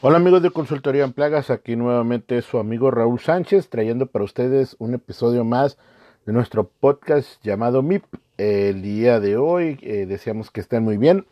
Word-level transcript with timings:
Hola 0.00 0.18
amigos 0.18 0.42
de 0.42 0.52
Consultoría 0.52 1.02
en 1.02 1.12
Plagas, 1.12 1.50
aquí 1.50 1.74
nuevamente 1.74 2.40
su 2.42 2.60
amigo 2.60 2.92
Raúl 2.92 3.18
Sánchez 3.18 3.68
trayendo 3.68 4.06
para 4.06 4.24
ustedes 4.24 4.76
un 4.78 4.94
episodio 4.94 5.42
más 5.42 5.76
de 6.24 6.32
nuestro 6.32 6.68
podcast 6.68 7.42
llamado 7.42 7.82
MIP. 7.82 8.04
El 8.36 8.80
día 8.80 9.18
de 9.18 9.36
hoy 9.36 9.76
eh, 9.82 10.06
deseamos 10.06 10.52
que 10.52 10.60
estén 10.60 10.84
muy 10.84 10.98
bien, 10.98 11.26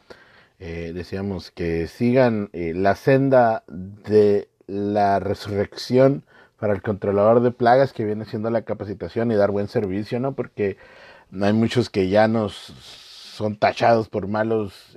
eh, 0.58 0.90
deseamos 0.92 1.52
que 1.52 1.86
sigan 1.86 2.50
eh, 2.52 2.72
la 2.74 2.96
senda 2.96 3.62
de 3.68 4.48
la 4.66 5.20
resurrección 5.20 6.24
para 6.58 6.72
el 6.72 6.82
controlador 6.82 7.42
de 7.42 7.52
plagas 7.52 7.92
que 7.92 8.04
viene 8.04 8.24
siendo 8.24 8.50
la 8.50 8.62
capacitación 8.62 9.30
y 9.30 9.36
dar 9.36 9.52
buen 9.52 9.68
servicio, 9.68 10.18
¿no? 10.18 10.32
Porque 10.32 10.76
hay 11.40 11.52
muchos 11.52 11.88
que 11.88 12.08
ya 12.08 12.26
nos 12.26 12.52
son 12.56 13.54
tachados 13.58 14.08
por 14.08 14.26
malos 14.26 14.96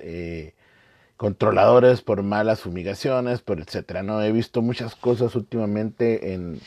controladores 1.19 2.01
por 2.01 2.23
malas 2.23 2.61
fumigaciones, 2.61 3.41
por 3.41 3.59
etcétera. 3.59 4.03
No 4.03 4.21
he 4.21 4.31
visto 4.31 4.61
muchas 4.61 4.95
cosas 4.95 5.35
últimamente 5.35 6.33
en, 6.33 6.61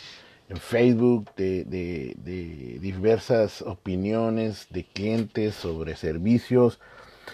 Facebook 0.56 1.30
de, 1.36 2.14
diversas 2.82 3.62
opiniones 3.62 4.66
de 4.68 4.84
clientes 4.84 5.54
sobre 5.54 5.96
servicios 5.96 6.78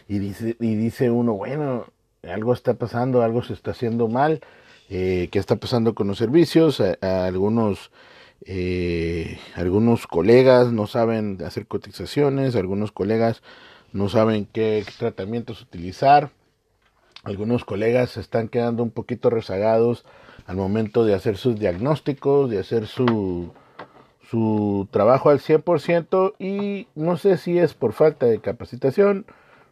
y 0.07 0.21
dice, 0.21 0.57
y 0.61 0.77
dice 0.77 1.11
uno, 1.11 1.33
bueno, 1.33 1.87
algo 2.23 2.53
está 2.53 2.75
pasando, 2.75 3.23
algo 3.23 3.43
se 3.43 3.55
está 3.55 3.73
haciendo 3.73 4.07
mal, 4.07 4.41
eh, 4.89 5.29
¿qué 5.33 5.41
está 5.41 5.57
pasando 5.57 5.97
con 5.97 6.07
los 6.07 6.19
servicios? 6.19 6.81
Algunos, 7.01 7.91
eh, 8.45 9.41
algunos 9.57 10.07
colegas 10.07 10.71
no 10.71 10.87
saben 10.87 11.39
hacer 11.45 11.67
cotizaciones, 11.67 12.55
algunos 12.55 12.93
colegas 12.93 13.43
no 13.93 14.09
saben 14.09 14.47
qué 14.53 14.85
tratamientos 14.97 15.61
utilizar 15.61 16.31
algunos 17.25 17.65
colegas 17.65 18.11
se 18.11 18.21
están 18.21 18.49
quedando 18.49 18.83
un 18.83 18.91
poquito 18.91 19.31
rezagados 19.31 20.05
al 20.47 20.57
momento 20.57 21.05
de 21.05 21.15
hacer 21.15 21.37
sus 21.37 21.59
diagnósticos, 21.59 22.51
de 22.51 22.59
hacer 22.59 22.87
su, 22.87 23.53
su 24.31 24.89
trabajo 24.91 25.31
al 25.31 25.41
100% 25.41 26.35
y 26.39 26.89
no 26.95 27.17
sé 27.17 27.37
si 27.37 27.59
es 27.59 27.75
por 27.75 27.93
falta 27.93 28.27
de 28.27 28.41
capacitación 28.41 29.27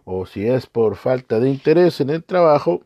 o 0.05 0.27
si 0.27 0.47
es 0.47 0.67
por 0.67 0.97
falta 0.97 1.41
de 1.41 1.51
interés 1.51 2.01
en 2.01 2.11
el 2.11 2.23
trabajo 2.23 2.83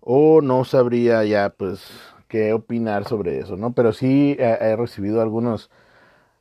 o 0.00 0.40
no 0.40 0.64
sabría 0.64 1.24
ya 1.24 1.50
pues 1.50 1.90
qué 2.28 2.52
opinar 2.52 3.04
sobre 3.08 3.38
eso, 3.38 3.56
¿no? 3.56 3.72
Pero 3.72 3.92
sí 3.92 4.36
he, 4.38 4.44
he 4.44 4.76
recibido 4.76 5.20
algunos 5.20 5.70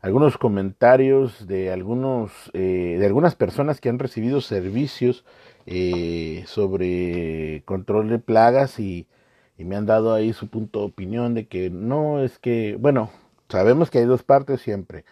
algunos 0.01 0.37
comentarios 0.37 1.47
de 1.47 1.71
algunos 1.71 2.31
eh, 2.53 2.97
de 2.99 3.05
algunas 3.05 3.35
personas 3.35 3.81
que 3.81 3.89
han 3.89 3.99
recibido 3.99 4.41
servicios 4.41 5.25
eh, 5.67 6.43
sobre 6.47 7.61
control 7.65 8.09
de 8.09 8.19
plagas 8.19 8.79
y, 8.79 9.07
me 9.57 9.75
han 9.75 9.87
dado 9.87 10.13
ahí 10.13 10.33
su 10.33 10.49
punto 10.49 10.81
de 10.81 10.85
opinión 10.85 11.33
de 11.33 11.47
que 11.47 11.71
no 11.71 12.23
es 12.23 12.37
que 12.37 12.77
bueno 12.79 13.09
sabemos 13.49 13.89
que 13.89 13.97
hay 13.99 14.05
dos 14.05 14.21
partes 14.21 14.61
siempre 14.61 15.03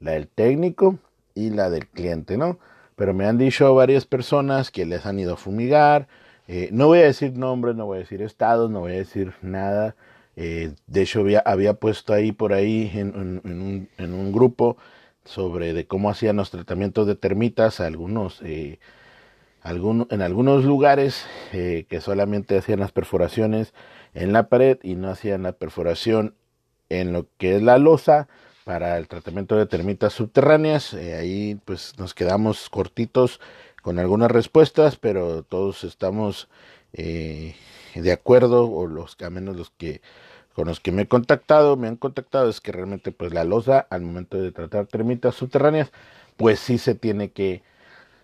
la 0.00 0.12
del 0.12 0.28
técnico 0.28 0.98
y 1.34 1.50
la 1.50 1.68
del 1.68 1.88
cliente 1.88 2.36
no 2.36 2.58
pero 2.96 3.12
me 3.12 3.26
han 3.26 3.38
dicho 3.38 3.74
varias 3.74 4.06
personas 4.06 4.70
que 4.70 4.86
les 4.86 5.04
han 5.04 5.18
ido 5.18 5.34
a 5.34 5.36
fumigar 5.36 6.06
eh, 6.46 6.68
no 6.72 6.86
voy 6.86 7.00
a 7.00 7.06
decir 7.06 7.36
nombres 7.36 7.74
no 7.74 7.86
voy 7.86 7.96
a 7.98 8.00
decir 8.00 8.22
estados 8.22 8.70
no 8.70 8.80
voy 8.80 8.92
a 8.92 8.98
decir 8.98 9.34
nada 9.42 9.96
eh, 10.40 10.72
de 10.86 11.02
hecho, 11.02 11.20
había, 11.20 11.40
había, 11.40 11.74
puesto 11.74 12.12
ahí 12.14 12.30
por 12.30 12.52
ahí 12.52 12.92
en, 12.94 13.08
un, 13.16 13.88
en, 13.98 14.14
un, 14.14 14.32
grupo 14.32 14.76
sobre 15.24 15.72
de 15.72 15.84
cómo 15.88 16.10
hacían 16.10 16.36
los 16.36 16.52
tratamientos 16.52 17.08
de 17.08 17.16
termitas, 17.16 17.80
algunos, 17.80 18.40
eh, 18.44 18.78
en 19.64 20.22
algunos 20.22 20.64
lugares 20.64 21.24
eh, 21.52 21.86
que 21.88 22.00
solamente 22.00 22.58
hacían 22.58 22.80
las 22.80 22.92
perforaciones 22.92 23.74
en 24.14 24.32
la 24.32 24.48
pared 24.48 24.78
y 24.82 24.94
no 24.94 25.10
hacían 25.10 25.42
la 25.42 25.52
perforación 25.52 26.34
en 26.88 27.12
lo 27.12 27.26
que 27.36 27.56
es 27.56 27.62
la 27.62 27.78
losa 27.78 28.28
para 28.64 28.98
el 28.98 29.08
tratamiento 29.08 29.56
de 29.56 29.66
termitas 29.66 30.12
subterráneas. 30.12 30.94
Eh, 30.94 31.14
ahí 31.16 31.60
pues 31.64 31.94
nos 31.98 32.14
quedamos 32.14 32.68
cortitos 32.70 33.40
con 33.82 33.98
algunas 33.98 34.30
respuestas, 34.30 34.96
pero 34.96 35.42
todos 35.42 35.84
estamos 35.84 36.48
eh, 36.92 37.54
de 37.94 38.12
acuerdo, 38.12 38.70
o 38.70 38.86
los 38.86 39.16
a 39.20 39.30
menos 39.30 39.56
los 39.56 39.70
que 39.70 40.00
con 40.54 40.66
los 40.66 40.80
que 40.80 40.90
me 40.90 41.02
he 41.02 41.08
contactado, 41.08 41.76
me 41.76 41.86
han 41.86 41.94
contactado, 41.94 42.50
es 42.50 42.60
que 42.60 42.72
realmente 42.72 43.12
pues 43.12 43.32
la 43.32 43.44
losa 43.44 43.86
al 43.90 44.02
momento 44.02 44.38
de 44.38 44.50
tratar 44.50 44.86
termitas 44.86 45.36
subterráneas, 45.36 45.92
pues 46.36 46.58
sí 46.58 46.78
se 46.78 46.96
tiene 46.96 47.30
que, 47.30 47.62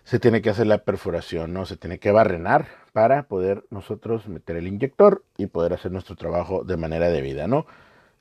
se 0.05 0.19
tiene 0.19 0.41
que 0.43 0.51
hacer 0.51 0.67
la 0.67 0.83
perforación, 0.83 1.51
¿no? 1.51 1.65
Se 1.65 1.77
tiene 1.77 1.99
que 1.99 2.11
barrenar 2.11 2.67
para 2.93 3.23
poder 3.23 3.65
nosotros 3.71 4.27
meter 4.27 4.55
el 4.55 4.67
inyector 4.67 5.23
y 5.35 5.47
poder 5.47 5.73
hacer 5.73 5.91
nuestro 5.91 6.15
trabajo 6.15 6.63
de 6.63 6.77
manera 6.77 7.09
debida, 7.09 7.47
¿no? 7.47 7.65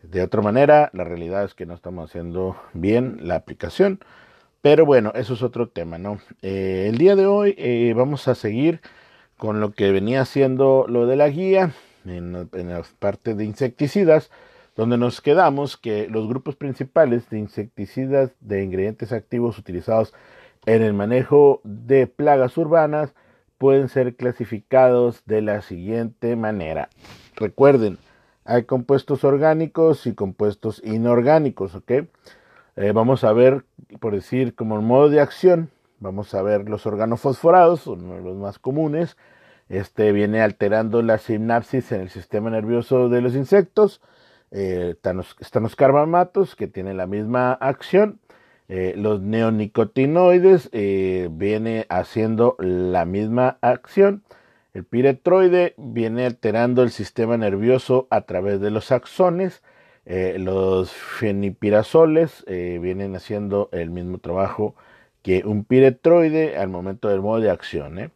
De 0.02 0.22
otra 0.22 0.40
manera, 0.40 0.90
la 0.94 1.04
realidad 1.04 1.44
es 1.44 1.54
que 1.54 1.66
no 1.66 1.74
estamos 1.74 2.10
haciendo 2.10 2.56
bien 2.72 3.18
la 3.20 3.36
aplicación, 3.36 4.00
pero 4.62 4.86
bueno, 4.86 5.12
eso 5.14 5.34
es 5.34 5.42
otro 5.42 5.68
tema, 5.68 5.98
¿no? 5.98 6.18
Eh, 6.40 6.86
el 6.88 6.96
día 6.96 7.16
de 7.16 7.26
hoy 7.26 7.54
eh, 7.58 7.92
vamos 7.94 8.28
a 8.28 8.34
seguir 8.34 8.80
con 9.36 9.60
lo 9.60 9.72
que 9.72 9.92
venía 9.92 10.22
haciendo 10.22 10.86
lo 10.88 11.06
de 11.06 11.16
la 11.16 11.28
guía, 11.28 11.72
en, 12.06 12.48
en 12.52 12.68
la 12.70 12.82
parte 12.98 13.34
de 13.34 13.44
insecticidas, 13.44 14.30
donde 14.74 14.96
nos 14.96 15.20
quedamos 15.20 15.76
que 15.76 16.08
los 16.08 16.28
grupos 16.28 16.56
principales 16.56 17.28
de 17.28 17.38
insecticidas 17.38 18.30
de 18.40 18.62
ingredientes 18.62 19.12
activos 19.12 19.58
utilizados 19.58 20.14
en 20.66 20.82
el 20.82 20.94
manejo 20.94 21.60
de 21.64 22.06
plagas 22.06 22.56
urbanas 22.56 23.14
pueden 23.58 23.88
ser 23.88 24.16
clasificados 24.16 25.22
de 25.26 25.42
la 25.42 25.62
siguiente 25.62 26.36
manera. 26.36 26.88
Recuerden, 27.36 27.98
hay 28.44 28.64
compuestos 28.64 29.24
orgánicos 29.24 30.06
y 30.06 30.14
compuestos 30.14 30.82
inorgánicos, 30.84 31.74
¿ok? 31.74 31.90
Eh, 32.76 32.92
vamos 32.92 33.24
a 33.24 33.32
ver, 33.32 33.64
por 34.00 34.14
decir, 34.14 34.54
como 34.54 34.76
el 34.76 34.82
modo 34.82 35.08
de 35.08 35.20
acción, 35.20 35.70
vamos 36.00 36.34
a 36.34 36.42
ver 36.42 36.68
los 36.68 36.86
organofosforados, 36.86 37.86
uno 37.86 38.14
de 38.14 38.22
los 38.22 38.36
más 38.36 38.58
comunes, 38.58 39.16
este 39.68 40.12
viene 40.12 40.42
alterando 40.42 41.02
la 41.02 41.18
sinapsis 41.18 41.90
en 41.92 42.02
el 42.02 42.10
sistema 42.10 42.50
nervioso 42.50 43.08
de 43.08 43.20
los 43.20 43.34
insectos. 43.34 44.00
Eh, 44.50 44.90
están, 44.92 45.16
los, 45.16 45.76
carbamatos 45.76 46.54
que 46.54 46.68
tienen 46.68 46.96
la 46.96 47.06
misma 47.06 47.52
acción. 47.52 48.20
Eh, 48.68 48.94
los 48.96 49.20
neonicotinoides 49.20 50.70
eh, 50.72 51.28
viene 51.30 51.86
haciendo 51.88 52.56
la 52.58 53.04
misma 53.04 53.58
acción. 53.60 54.22
El 54.72 54.84
piretroide 54.84 55.74
viene 55.76 56.26
alterando 56.26 56.82
el 56.82 56.90
sistema 56.90 57.36
nervioso 57.36 58.06
a 58.10 58.22
través 58.22 58.60
de 58.60 58.70
los 58.70 58.92
axones. 58.92 59.62
Eh, 60.06 60.36
los 60.38 60.92
fenipirazoles 60.92 62.44
vienen 62.46 63.16
haciendo 63.16 63.68
el 63.72 63.90
mismo 63.90 64.18
trabajo 64.18 64.74
que 65.22 65.42
un 65.46 65.64
piretroide 65.64 66.58
al 66.58 66.68
momento 66.68 67.08
del 67.08 67.22
modo 67.22 67.40
de 67.40 67.50
acción. 67.50 68.12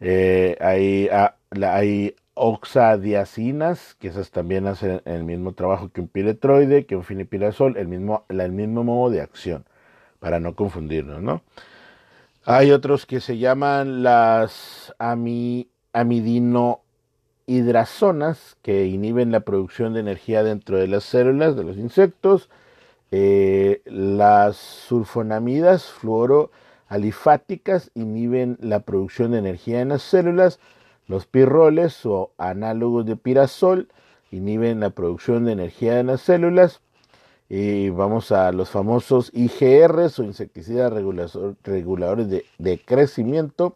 Eh, 0.00 0.56
hay, 0.60 1.08
ah, 1.12 1.36
hay 1.62 2.14
oxadiacinas, 2.34 3.94
que 3.98 4.08
esas 4.08 4.30
también 4.30 4.66
hacen 4.66 5.02
el 5.06 5.24
mismo 5.24 5.52
trabajo 5.54 5.90
que 5.90 6.00
un 6.00 6.08
piretroide, 6.08 6.86
que 6.86 6.96
un 6.96 7.04
finipirazol, 7.04 7.76
el 7.76 7.88
mismo, 7.88 8.24
el 8.28 8.52
mismo 8.52 8.84
modo 8.84 9.10
de 9.10 9.22
acción, 9.22 9.64
para 10.26 10.40
no 10.40 10.56
confundirnos, 10.56 11.22
¿no? 11.22 11.42
Hay 12.44 12.72
otros 12.72 13.06
que 13.06 13.20
se 13.20 13.38
llaman 13.38 14.02
las 14.02 14.92
ami, 14.98 15.68
amidinohidrazonas, 15.92 18.56
que 18.60 18.86
inhiben 18.86 19.30
la 19.30 19.38
producción 19.38 19.94
de 19.94 20.00
energía 20.00 20.42
dentro 20.42 20.78
de 20.78 20.88
las 20.88 21.04
células 21.04 21.54
de 21.54 21.62
los 21.62 21.76
insectos. 21.76 22.50
Eh, 23.12 23.82
las 23.84 24.56
sulfonamidas 24.56 25.84
fluoro 25.84 26.50
alifáticas 26.88 27.92
inhiben 27.94 28.58
la 28.60 28.80
producción 28.80 29.30
de 29.30 29.38
energía 29.38 29.80
en 29.80 29.90
las 29.90 30.02
células. 30.02 30.58
Los 31.06 31.26
pirroles 31.26 32.04
o 32.04 32.32
análogos 32.36 33.06
de 33.06 33.14
pirazol 33.14 33.86
inhiben 34.32 34.80
la 34.80 34.90
producción 34.90 35.44
de 35.44 35.52
energía 35.52 36.00
en 36.00 36.08
las 36.08 36.22
células. 36.22 36.80
Y 37.48 37.90
vamos 37.90 38.32
a 38.32 38.50
los 38.52 38.70
famosos 38.70 39.30
IGRs 39.32 40.18
o 40.18 40.24
insecticidas 40.24 40.92
reguladores 40.92 42.28
de, 42.28 42.44
de 42.58 42.78
crecimiento, 42.78 43.74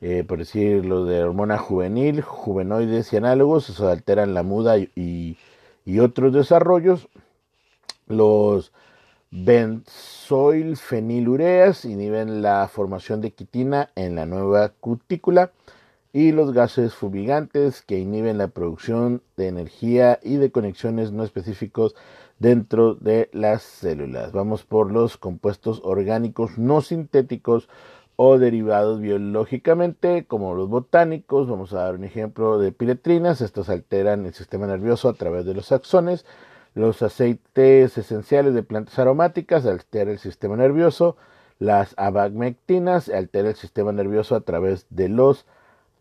eh, 0.00 0.24
por 0.26 0.38
decir 0.38 0.82
lo 0.84 1.04
de 1.04 1.22
hormona 1.22 1.58
juvenil, 1.58 2.22
juvenoides 2.22 3.12
y 3.12 3.18
análogos, 3.18 3.68
eso 3.68 3.88
alteran 3.88 4.34
la 4.34 4.42
muda 4.42 4.78
y, 4.78 5.36
y 5.84 5.98
otros 6.00 6.32
desarrollos. 6.32 7.08
Los 8.06 8.72
benzoilfenilureas 9.30 11.84
inhiben 11.84 12.42
la 12.42 12.66
formación 12.68 13.20
de 13.20 13.32
quitina 13.32 13.90
en 13.94 14.14
la 14.14 14.24
nueva 14.26 14.70
cutícula 14.70 15.52
y 16.12 16.32
los 16.32 16.52
gases 16.52 16.94
fumigantes 16.94 17.82
que 17.82 17.98
inhiben 17.98 18.38
la 18.38 18.48
producción 18.48 19.22
de 19.36 19.48
energía 19.48 20.18
y 20.22 20.36
de 20.36 20.50
conexiones 20.50 21.12
no 21.12 21.24
específicos 21.24 21.94
dentro 22.42 22.96
de 22.96 23.30
las 23.32 23.62
células. 23.62 24.32
Vamos 24.32 24.64
por 24.64 24.90
los 24.90 25.16
compuestos 25.16 25.80
orgánicos 25.84 26.58
no 26.58 26.80
sintéticos 26.80 27.68
o 28.16 28.36
derivados 28.36 29.00
biológicamente, 29.00 30.26
como 30.26 30.54
los 30.54 30.68
botánicos. 30.68 31.48
Vamos 31.48 31.72
a 31.72 31.84
dar 31.84 31.94
un 31.94 32.02
ejemplo 32.02 32.58
de 32.58 32.72
piretrinas. 32.72 33.40
Estos 33.40 33.68
alteran 33.68 34.26
el 34.26 34.34
sistema 34.34 34.66
nervioso 34.66 35.08
a 35.08 35.14
través 35.14 35.46
de 35.46 35.54
los 35.54 35.70
axones. 35.70 36.26
Los 36.74 37.00
aceites 37.02 37.96
esenciales 37.96 38.54
de 38.54 38.64
plantas 38.64 38.98
aromáticas 38.98 39.64
alteran 39.64 40.14
el 40.14 40.18
sistema 40.18 40.56
nervioso. 40.56 41.16
Las 41.60 41.94
abamectinas 41.96 43.08
alteran 43.08 43.50
el 43.50 43.56
sistema 43.56 43.92
nervioso 43.92 44.34
a 44.34 44.40
través 44.40 44.86
de 44.90 45.08
los 45.08 45.46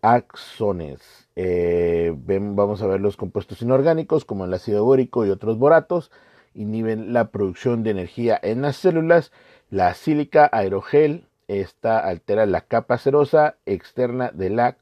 axones. 0.02 1.02
Eh, 1.36 2.16
vamos 2.16 2.82
a 2.82 2.88
ver 2.88 3.00
los 3.00 3.16
compuestos 3.16 3.62
inorgánicos 3.62 4.26
como 4.26 4.46
el 4.46 4.54
ácido 4.56 4.84
bórico 4.84 5.24
y 5.24 5.30
otros 5.30 5.60
boratos. 5.60 6.10
Inhiben 6.54 7.14
la 7.14 7.32
producción 7.32 7.84
de 7.84 7.92
energía 7.92 8.40
en 8.42 8.62
las 8.62 8.78
células. 8.78 9.32
La 9.70 9.94
sílica 9.94 10.50
aerogel 10.52 11.26
esta 11.60 12.00
altera 12.00 12.46
la 12.46 12.62
capa 12.62 12.98
cerosa 12.98 13.56
externa 13.66 14.32
de 14.34 14.50
la, 14.50 14.78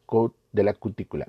de 0.52 0.64
la 0.64 0.74
cutícula. 0.74 1.28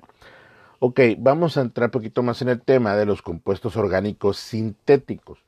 Ok, 0.79 0.99
vamos 1.17 1.57
a 1.57 1.61
entrar 1.61 1.87
un 1.87 1.91
poquito 1.91 2.23
más 2.23 2.41
en 2.41 2.49
el 2.49 2.61
tema 2.61 2.95
de 2.95 3.05
los 3.05 3.21
compuestos 3.21 3.75
orgánicos 3.75 4.37
sintéticos. 4.37 5.39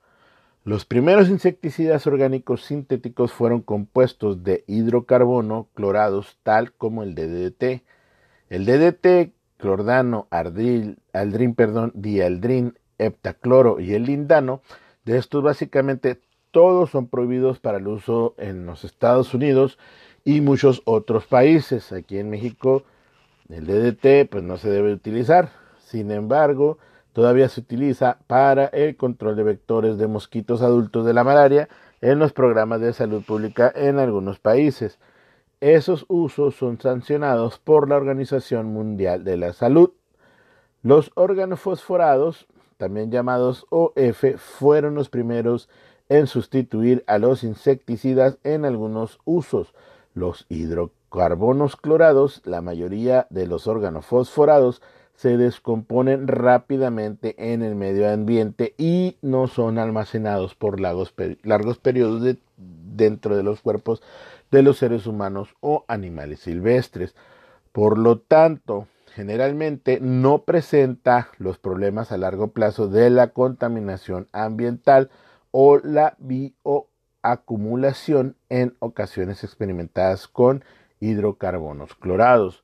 Los 0.64 0.86
primeros 0.86 1.30
insecticidas 1.30 2.08
orgánicos 2.08 2.64
sintéticos 2.64 3.32
fueron 3.34 3.62
compuestos 3.62 4.44
de 4.44 4.64
hidrocarbono 4.68 5.68
clorados 5.74 6.38
tal 6.44 6.72
como 6.72 7.04
el 7.04 7.16
DDT. 7.16 7.84
El 8.50 8.66
DDT, 8.66 9.34
clordano, 9.58 10.28
ardril, 10.30 11.00
aldrin, 11.12 11.54
perdón, 11.54 11.92
dialdrin, 11.96 12.78
heptacloro 12.98 13.80
y 13.80 13.94
el 13.94 14.06
lindano, 14.06 14.62
de 15.06 15.18
estos 15.18 15.44
básicamente 15.44 16.22
todos 16.52 16.92
son 16.92 17.08
prohibidos 17.08 17.60
para 17.60 17.80
el 17.80 17.88
uso 17.88 18.36
en 18.38 18.66
los 18.66 18.84
Estados 18.84 19.34
Unidos 19.34 19.80
y 20.24 20.42
muchos 20.42 20.82
otros 20.86 21.26
países. 21.26 21.92
Aquí 21.92 22.18
en 22.18 22.30
México 22.30 22.84
el 23.50 23.66
DDT 23.66 24.30
pues 24.30 24.44
no 24.44 24.58
se 24.58 24.70
debe 24.70 24.94
utilizar. 24.94 25.50
Sin 25.80 26.12
embargo, 26.12 26.78
todavía 27.12 27.50
se 27.50 27.62
utiliza 27.62 28.20
para 28.28 28.66
el 28.68 28.96
control 28.96 29.36
de 29.36 29.44
vectores 29.44 29.98
de 29.98 30.08
mosquitos 30.08 30.62
adultos 30.62 31.06
de 31.06 31.14
la 31.14 31.24
malaria 31.24 31.70
en 32.02 32.20
los 32.20 32.34
programas 32.34 32.82
de 32.82 32.94
salud 32.94 33.24
pública 33.24 33.72
en 33.76 34.00
algunos 34.00 34.40
países. 34.40 35.00
Esos 35.62 36.06
usos 36.10 36.56
son 36.56 36.80
sancionados 36.80 37.60
por 37.60 37.88
la 37.88 37.96
Organización 37.96 38.68
Mundial 38.68 39.24
de 39.24 39.38
la 39.38 39.54
Salud. 39.54 39.92
Los 40.82 41.12
órganos 41.16 41.62
fosforados, 41.62 42.48
también 42.84 43.12
llamados 43.12 43.66
OF, 43.70 44.36
fueron 44.36 44.94
los 44.94 45.08
primeros 45.08 45.70
en 46.10 46.28
sustituir 46.28 47.02
a 47.08 47.18
los 47.18 47.46
insecticidas 47.46 48.40
en 48.44 48.66
algunos 48.66 49.22
usos. 49.24 49.74
Los 50.14 50.46
hidrocarbonos 50.50 51.78
clorados, 51.78 52.42
la 52.44 52.60
mayoría 52.60 53.26
de 53.30 53.48
los 53.48 53.68
órganos 53.68 54.06
fosforados, 54.06 54.82
se 55.16 55.38
descomponen 55.38 56.28
rápidamente 56.28 57.54
en 57.54 57.62
el 57.62 57.76
medio 57.76 58.12
ambiente 58.12 58.76
y 58.78 59.16
no 59.22 59.48
son 59.48 59.78
almacenados 59.78 60.54
por 60.54 60.82
largos, 60.82 61.14
largos 61.44 61.78
periodos 61.78 62.36
dentro 62.58 63.38
de 63.38 63.44
los 63.44 63.62
cuerpos 63.62 64.04
de 64.52 64.62
los 64.62 64.78
seres 64.78 65.08
humanos 65.08 65.56
o 65.62 65.86
animales 65.88 66.42
silvestres. 66.42 67.16
Por 67.72 67.98
lo 67.98 68.20
tanto, 68.20 68.88
generalmente 69.16 70.00
no 70.02 70.44
presenta 70.44 71.30
los 71.38 71.60
problemas 71.60 72.12
a 72.12 72.18
largo 72.18 72.52
plazo 72.52 72.88
de 72.88 73.12
la 73.12 73.28
contaminación 73.28 74.28
ambiental 74.32 75.12
o 75.52 75.78
la 75.78 76.16
bioacumulación 76.18 78.36
en 78.50 78.76
ocasiones 78.80 79.44
experimentadas 79.44 80.28
con 80.28 80.66
hidrocarbonos 81.00 81.94
clorados. 81.94 82.64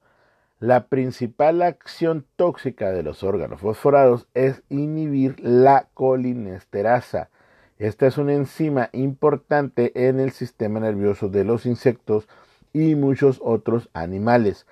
La 0.59 0.87
principal 0.87 1.61
acción 1.61 2.25
tóxica 2.35 2.91
de 2.91 3.03
los 3.03 3.23
órganos 3.23 3.61
fosforados 3.61 4.25
es 4.33 4.63
inhibir 4.69 5.39
la 5.39 5.89
colinesterasa. 5.93 7.29
Esta 7.77 8.07
es 8.07 8.17
una 8.17 8.33
enzima 8.33 8.89
importante 8.91 10.07
en 10.07 10.19
el 10.19 10.31
sistema 10.31 10.79
nervioso 10.79 11.29
de 11.29 11.43
los 11.43 11.67
insectos 11.67 12.27
y 12.73 12.95
muchos 12.95 13.39
otros 13.43 13.91
animales. 13.93 14.65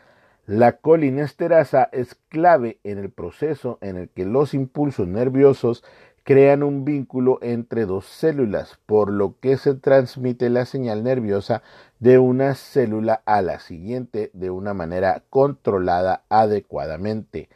La 0.47 0.77
colinesterasa 0.77 1.89
es 1.91 2.15
clave 2.29 2.79
en 2.85 2.99
el 2.99 3.09
proceso 3.09 3.79
en 3.81 3.97
el 3.97 4.07
que 4.07 4.23
los 4.23 4.53
impulsos 4.53 5.05
nerviosos 5.05 5.83
crean 6.23 6.63
un 6.63 6.85
vínculo 6.85 7.37
entre 7.41 7.85
dos 7.85 8.05
células, 8.05 8.79
por 8.85 9.11
lo 9.11 9.35
que 9.41 9.57
se 9.57 9.73
transmite 9.73 10.49
la 10.49 10.65
señal 10.65 11.03
nerviosa 11.03 11.63
de 11.99 12.17
una 12.17 12.55
célula 12.55 13.21
a 13.25 13.41
la 13.41 13.59
siguiente 13.59 14.31
de 14.33 14.49
una 14.49 14.73
manera 14.73 15.21
controlada 15.29 16.23
adecuadamente. 16.29 17.49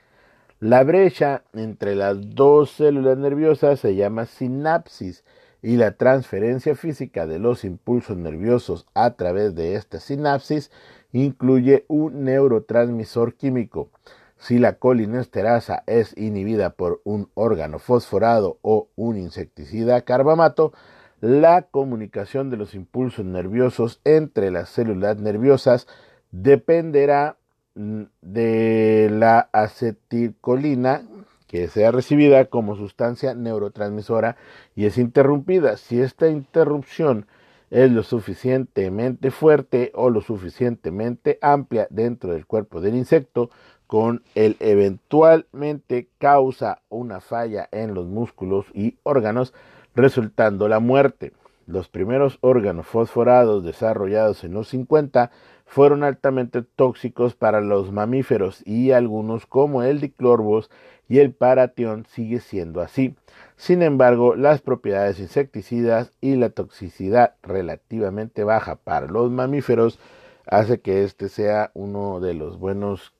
La 0.60 0.84
brecha 0.84 1.44
entre 1.54 1.96
las 1.96 2.36
dos 2.36 2.72
células 2.72 3.18
nerviosas 3.18 3.80
se 3.80 3.96
llama 3.96 4.26
sinapsis 4.26 5.24
y 5.62 5.78
la 5.78 5.94
transferencia 5.94 6.76
física 6.76 7.26
de 7.26 7.40
los 7.40 7.64
impulsos 7.64 8.18
nerviosos 8.18 8.86
a 8.94 9.12
través 9.12 9.56
de 9.56 9.76
esta 9.76 10.02
sinapsis 10.02 10.72
incluye 11.14 11.86
un 11.88 12.24
neurotransmisor 12.24 13.36
químico. 13.36 13.90
Si 14.38 14.58
la 14.58 14.74
colinesterasa 14.74 15.84
es 15.86 16.18
inhibida 16.18 16.72
por 16.72 17.02
un 17.04 17.30
órgano 17.36 17.78
fosforado 17.78 18.58
o 18.62 18.88
un 18.96 19.18
insecticida 19.18 20.02
carbamato, 20.02 20.74
la 21.20 21.62
comunicación 21.62 22.50
de 22.50 22.58
los 22.58 22.74
impulsos 22.74 23.24
nerviosos 23.24 24.02
entre 24.04 24.50
las 24.50 24.70
células 24.70 25.18
nerviosas 25.18 25.88
dependerá 26.32 27.38
mm, 27.76 28.04
de 28.22 29.10
la 29.12 29.50
acetilcolina 29.52 31.04
que 31.48 31.68
sea 31.68 31.92
recibida 31.92 32.46
como 32.46 32.76
sustancia 32.76 33.36
neurotransmisora 33.36 34.38
y 34.74 34.86
es 34.86 34.98
interrumpida. 34.98 35.78
Si 35.78 36.02
esta 36.02 36.30
interrupción 36.30 37.28
es 37.72 37.90
lo 37.90 38.04
suficientemente 38.04 39.32
fuerte 39.32 39.92
o 39.96 40.10
lo 40.10 40.22
suficientemente 40.22 41.40
amplia 41.42 41.88
dentro 41.90 42.34
del 42.34 42.46
cuerpo 42.46 42.82
del 42.82 42.96
insecto, 42.96 43.50
con 43.88 44.24
el 44.36 44.56
eventualmente 44.60 46.10
causa 46.18 46.82
una 46.90 47.22
falla 47.22 47.68
en 47.72 47.94
los 47.94 48.08
músculos 48.08 48.66
y 48.74 48.98
órganos, 49.04 49.54
resultando 49.96 50.68
la 50.68 50.80
muerte. 50.80 51.34
Los 51.66 51.88
primeros 51.88 52.38
órganos 52.42 52.88
fosforados 52.88 53.64
desarrollados 53.64 54.44
en 54.44 54.54
los 54.54 54.68
50 54.70 55.32
fueron 55.66 56.04
altamente 56.04 56.64
tóxicos 56.64 57.36
para 57.36 57.62
los 57.62 57.94
mamíferos 57.94 58.62
y 58.66 58.92
algunos 58.92 59.46
como 59.46 59.84
el 59.84 60.02
diclorbos 60.02 60.70
y 61.08 61.20
el 61.20 61.34
paratión 61.34 62.06
sigue 62.10 62.42
siendo 62.42 62.82
así. 62.82 63.16
Sin 63.62 63.84
embargo, 63.84 64.36
las 64.36 64.60
propiedades 64.60 65.20
insecticidas 65.20 66.12
y 66.20 66.36
la 66.36 66.50
toxicidad 66.50 67.36
relativamente 67.44 68.44
baja 68.44 68.78
para 68.78 69.06
los 69.06 69.30
mamíferos 69.30 70.00
hace 70.48 70.80
que 70.82 71.04
este 71.04 71.30
sea 71.30 71.70
uno 71.76 72.20
de 72.20 72.34
los 72.34 72.58
buenos 72.58 73.14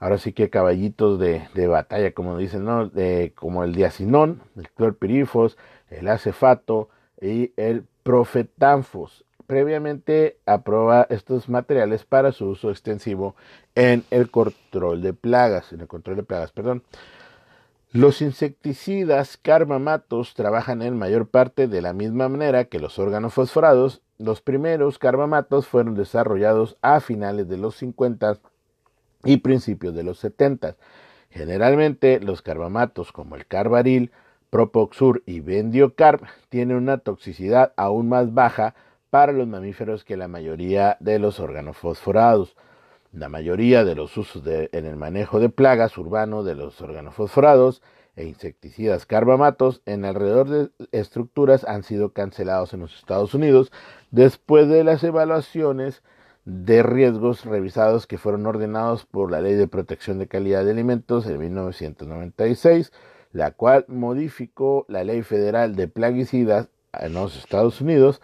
ahora 0.00 0.18
sí 0.18 0.32
que 0.32 0.50
caballitos 0.50 1.20
de, 1.20 1.66
batalla, 1.68 2.10
como 2.14 2.36
dicen, 2.36 2.64
¿no? 2.64 2.90
como 3.36 3.62
el 3.62 3.76
diacinón, 3.76 4.42
el 4.56 4.68
clorpirifos, 4.70 5.56
el 5.88 6.08
acefato 6.08 6.88
y 7.20 7.52
el 7.56 7.84
profetanfos. 8.02 9.24
Previamente 9.46 10.38
aprueba 10.46 11.06
estos 11.10 11.48
materiales 11.48 12.04
para 12.04 12.32
su 12.32 12.46
uso 12.48 12.72
extensivo 12.72 13.36
en 13.76 14.02
el 14.10 14.32
control 14.32 15.00
de 15.00 15.12
plagas, 15.12 15.72
en 15.72 15.82
el 15.82 15.86
control 15.86 16.16
de 16.16 16.22
plagas, 16.24 16.50
perdón. 16.50 16.82
Los 17.92 18.20
insecticidas 18.20 19.36
carbamatos 19.36 20.34
trabajan 20.34 20.82
en 20.82 20.98
mayor 20.98 21.28
parte 21.28 21.68
de 21.68 21.80
la 21.80 21.92
misma 21.92 22.28
manera 22.28 22.64
que 22.64 22.80
los 22.80 22.98
órganos 22.98 23.32
fosforados. 23.32 24.02
Los 24.18 24.40
primeros 24.40 24.98
carbamatos 24.98 25.66
fueron 25.66 25.94
desarrollados 25.94 26.76
a 26.82 27.00
finales 27.00 27.48
de 27.48 27.58
los 27.58 27.76
50 27.76 28.38
y 29.24 29.38
principios 29.38 29.94
de 29.94 30.02
los 30.02 30.18
70. 30.18 30.76
Generalmente 31.30 32.18
los 32.20 32.42
carbamatos 32.42 33.12
como 33.12 33.36
el 33.36 33.46
carbaril, 33.46 34.10
propoxur 34.50 35.22
y 35.24 35.40
bendiocarb 35.40 36.22
tienen 36.48 36.76
una 36.76 36.98
toxicidad 36.98 37.72
aún 37.76 38.08
más 38.08 38.34
baja 38.34 38.74
para 39.10 39.32
los 39.32 39.46
mamíferos 39.46 40.04
que 40.04 40.16
la 40.16 40.28
mayoría 40.28 40.96
de 41.00 41.18
los 41.18 41.40
órganos 41.40 41.76
fosforados. 41.76 42.56
La 43.16 43.30
mayoría 43.30 43.82
de 43.86 43.94
los 43.94 44.14
usos 44.18 44.42
en 44.46 44.84
el 44.84 44.96
manejo 44.96 45.40
de 45.40 45.48
plagas 45.48 45.96
urbano 45.96 46.44
de 46.44 46.54
los 46.54 46.82
órganos 46.82 47.14
fosforados 47.14 47.80
e 48.14 48.26
insecticidas 48.26 49.06
carbamatos 49.06 49.80
en 49.86 50.04
alrededor 50.04 50.50
de 50.50 50.68
estructuras 50.92 51.64
han 51.64 51.82
sido 51.82 52.12
cancelados 52.12 52.74
en 52.74 52.80
los 52.80 52.94
Estados 52.94 53.32
Unidos 53.32 53.72
después 54.10 54.68
de 54.68 54.84
las 54.84 55.02
evaluaciones 55.02 56.02
de 56.44 56.82
riesgos 56.82 57.46
revisados 57.46 58.06
que 58.06 58.18
fueron 58.18 58.44
ordenados 58.44 59.06
por 59.06 59.30
la 59.30 59.40
Ley 59.40 59.54
de 59.54 59.66
Protección 59.66 60.18
de 60.18 60.28
Calidad 60.28 60.66
de 60.66 60.72
Alimentos 60.72 61.24
en 61.24 61.38
1996, 61.38 62.92
la 63.32 63.52
cual 63.52 63.86
modificó 63.88 64.84
la 64.88 65.04
Ley 65.04 65.22
Federal 65.22 65.74
de 65.74 65.88
Plaguicidas 65.88 66.68
en 66.92 67.14
los 67.14 67.34
Estados 67.34 67.80
Unidos 67.80 68.20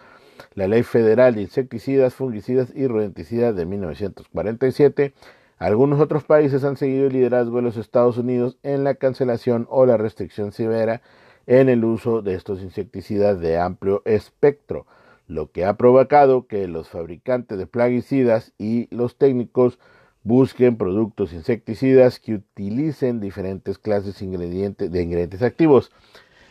la 0.55 0.67
Ley 0.67 0.83
Federal 0.83 1.35
de 1.35 1.41
Insecticidas, 1.41 2.13
Fungicidas 2.13 2.71
y 2.75 2.87
Rodenticidas 2.87 3.55
de 3.55 3.65
1947. 3.65 5.13
Algunos 5.57 5.99
otros 5.99 6.23
países 6.23 6.63
han 6.63 6.77
seguido 6.77 7.07
el 7.07 7.13
liderazgo 7.13 7.57
de 7.57 7.63
los 7.63 7.77
Estados 7.77 8.17
Unidos 8.17 8.57
en 8.63 8.83
la 8.83 8.95
cancelación 8.95 9.67
o 9.69 9.85
la 9.85 9.97
restricción 9.97 10.51
severa 10.51 11.01
en 11.45 11.69
el 11.69 11.83
uso 11.85 12.21
de 12.21 12.35
estos 12.35 12.61
insecticidas 12.61 13.39
de 13.39 13.57
amplio 13.57 14.01
espectro, 14.05 14.85
lo 15.27 15.51
que 15.51 15.65
ha 15.65 15.75
provocado 15.75 16.47
que 16.47 16.67
los 16.67 16.89
fabricantes 16.89 17.57
de 17.57 17.67
plaguicidas 17.67 18.53
y 18.57 18.93
los 18.95 19.17
técnicos 19.17 19.79
busquen 20.23 20.77
productos 20.77 21.33
insecticidas 21.33 22.19
que 22.19 22.35
utilicen 22.35 23.19
diferentes 23.19 23.77
clases 23.77 24.19
de 24.19 25.01
ingredientes 25.01 25.41
activos. 25.41 25.91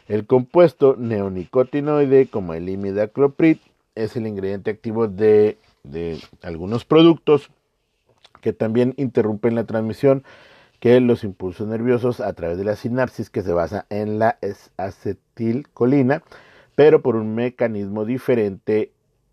El 0.09 0.27
compuesto 0.27 0.97
neonicotinoide, 0.99 2.27
como 2.27 2.55
el 2.55 2.69
imidacloprid, 2.69 3.59
es 3.95 4.17
el 4.17 4.27
ingrediente 4.27 4.71
activo 4.71 5.09
de, 5.09 5.59
algunos 6.43 6.85
productos 6.85 7.51
que 8.41 8.53
también 8.53 8.95
interrumpen 8.97 9.55
la 9.55 9.65
transmisión 9.65 10.25
que 10.81 11.01
los 11.01 11.23
impulsos 11.23 11.69
nerviosos 11.69 12.21
a 12.21 12.33
través 12.33 12.59
de 12.59 12.65
la 12.65 12.75
sinapsis 12.75 13.31
que 13.31 13.43
se 13.43 13.53
basa 13.53 13.87
en 13.89 14.19
la 14.19 14.39
acetilcolina, 14.77 16.25
pero 16.75 17.03
por 17.03 17.15
un 17.15 17.37
mecanismo 17.37 18.05
diferente 18.05 18.91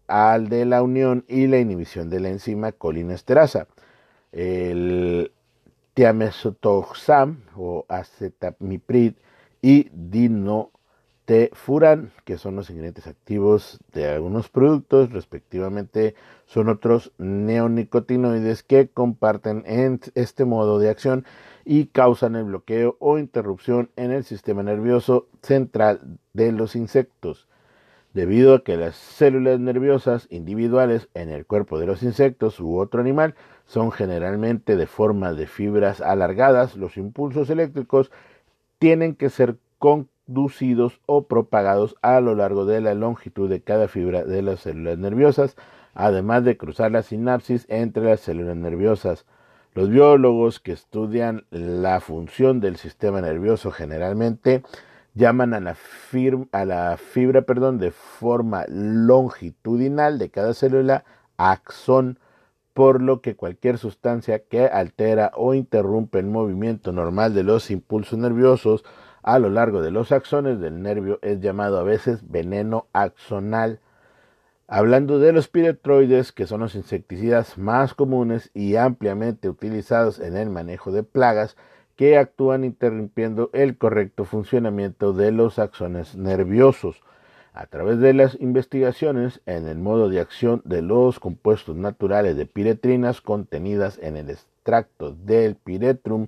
al 0.07 0.49
de 0.49 0.65
la 0.65 0.83
unión 0.83 1.25
y 1.27 1.47
la 1.47 1.57
inhibición 1.57 2.09
de 2.09 2.19
la 2.19 2.29
enzima 2.29 2.71
colinesterasa. 2.71 3.67
El 4.31 5.31
tiamesotoxam 5.95 7.41
o 7.55 7.85
acetamiprid 7.89 9.13
y 9.61 9.89
dino 9.91 10.71
furan, 11.53 12.11
que 12.25 12.37
son 12.37 12.55
los 12.55 12.69
ingredientes 12.69 13.07
activos 13.07 13.79
de 13.93 14.09
algunos 14.09 14.49
productos, 14.49 15.11
respectivamente 15.11 16.15
son 16.45 16.69
otros 16.69 17.11
neonicotinoides 17.17 18.63
que 18.63 18.89
comparten 18.89 19.63
en 19.67 19.99
este 20.15 20.45
modo 20.45 20.79
de 20.79 20.89
acción 20.89 21.25
y 21.65 21.85
causan 21.87 22.35
el 22.35 22.45
bloqueo 22.45 22.97
o 22.99 23.19
interrupción 23.19 23.91
en 23.95 24.11
el 24.11 24.23
sistema 24.23 24.63
nervioso 24.63 25.27
central 25.43 26.17
de 26.33 26.51
los 26.51 26.75
insectos. 26.75 27.47
Debido 28.13 28.55
a 28.55 28.63
que 28.63 28.75
las 28.75 28.95
células 28.95 29.59
nerviosas 29.59 30.25
individuales 30.31 31.09
en 31.13 31.29
el 31.29 31.45
cuerpo 31.45 31.77
de 31.77 31.85
los 31.85 32.01
insectos 32.01 32.59
u 32.59 32.79
otro 32.79 33.01
animal 33.01 33.35
son 33.67 33.91
generalmente 33.91 34.75
de 34.75 34.87
forma 34.87 35.33
de 35.33 35.45
fibras 35.45 36.01
alargadas, 36.01 36.75
los 36.75 36.97
impulsos 36.97 37.51
eléctricos 37.51 38.09
tienen 38.79 39.13
que 39.13 39.29
ser 39.29 39.57
con 39.77 40.09
o 41.05 41.23
propagados 41.23 41.95
a 42.01 42.19
lo 42.19 42.35
largo 42.35 42.65
de 42.65 42.81
la 42.81 42.93
longitud 42.93 43.49
de 43.49 43.61
cada 43.61 43.87
fibra 43.87 44.23
de 44.23 44.41
las 44.41 44.61
células 44.61 44.97
nerviosas, 44.97 45.55
además 45.93 46.43
de 46.43 46.57
cruzar 46.57 46.91
la 46.91 47.01
sinapsis 47.01 47.65
entre 47.69 48.03
las 48.03 48.19
células 48.19 48.55
nerviosas. 48.55 49.25
Los 49.73 49.89
biólogos 49.89 50.59
que 50.59 50.71
estudian 50.71 51.45
la 51.51 51.99
función 51.99 52.59
del 52.59 52.77
sistema 52.77 53.21
nervioso 53.21 53.71
generalmente 53.71 54.63
llaman 55.13 55.53
a 55.53 55.59
la, 55.59 55.77
a 56.51 56.65
la 56.65 56.97
fibra 56.97 57.41
perdón, 57.41 57.79
de 57.79 57.91
forma 57.91 58.65
longitudinal 58.67 60.19
de 60.19 60.29
cada 60.29 60.53
célula 60.53 61.03
axón, 61.37 62.19
por 62.73 63.01
lo 63.01 63.21
que 63.21 63.35
cualquier 63.35 63.77
sustancia 63.77 64.39
que 64.39 64.65
altera 64.65 65.31
o 65.35 65.53
interrumpe 65.53 66.19
el 66.19 66.27
movimiento 66.27 66.91
normal 66.91 67.33
de 67.33 67.43
los 67.43 67.71
impulsos 67.71 68.17
nerviosos 68.17 68.85
a 69.21 69.39
lo 69.39 69.49
largo 69.49 69.81
de 69.81 69.91
los 69.91 70.11
axones 70.11 70.59
del 70.59 70.81
nervio 70.81 71.19
es 71.21 71.39
llamado 71.39 71.79
a 71.79 71.83
veces 71.83 72.29
veneno 72.29 72.87
axonal. 72.93 73.79
Hablando 74.67 75.19
de 75.19 75.33
los 75.33 75.47
piretroides, 75.47 76.31
que 76.31 76.45
son 76.45 76.61
los 76.61 76.75
insecticidas 76.75 77.57
más 77.57 77.93
comunes 77.95 78.51
y 78.53 78.75
ampliamente 78.75 79.49
utilizados 79.49 80.19
en 80.19 80.37
el 80.37 80.49
manejo 80.49 80.91
de 80.91 81.03
plagas, 81.03 81.57
que 81.95 82.17
actúan 82.17 82.63
interrumpiendo 82.63 83.49
el 83.51 83.77
correcto 83.77 84.23
funcionamiento 84.23 85.11
de 85.11 85.31
los 85.31 85.59
axones 85.59 86.15
nerviosos. 86.15 87.01
A 87.51 87.65
través 87.65 87.99
de 87.99 88.13
las 88.13 88.39
investigaciones 88.39 89.41
en 89.45 89.67
el 89.67 89.79
modo 89.79 90.07
de 90.07 90.21
acción 90.21 90.61
de 90.63 90.81
los 90.81 91.19
compuestos 91.19 91.75
naturales 91.75 92.37
de 92.37 92.45
piretrinas 92.45 93.19
contenidas 93.19 93.99
en 94.01 94.15
el 94.15 94.29
extracto 94.29 95.11
del 95.11 95.55
piretrum, 95.55 96.27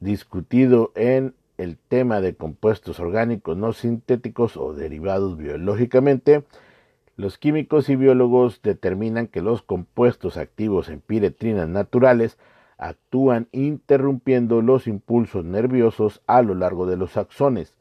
discutido 0.00 0.90
en 0.96 1.34
el 1.62 1.76
tema 1.76 2.20
de 2.20 2.34
compuestos 2.34 3.00
orgánicos 3.00 3.56
no 3.56 3.72
sintéticos 3.72 4.56
o 4.56 4.72
derivados 4.72 5.36
biológicamente, 5.36 6.44
los 7.16 7.36
químicos 7.36 7.90
y 7.90 7.96
biólogos 7.96 8.62
determinan 8.62 9.26
que 9.26 9.42
los 9.42 9.60
compuestos 9.60 10.38
activos 10.38 10.88
en 10.88 11.00
piretrinas 11.00 11.68
naturales 11.68 12.38
actúan 12.78 13.48
interrumpiendo 13.52 14.62
los 14.62 14.86
impulsos 14.86 15.44
nerviosos 15.44 16.22
a 16.26 16.40
lo 16.40 16.54
largo 16.54 16.86
de 16.86 16.96
los 16.96 17.18
axones. 17.18 17.76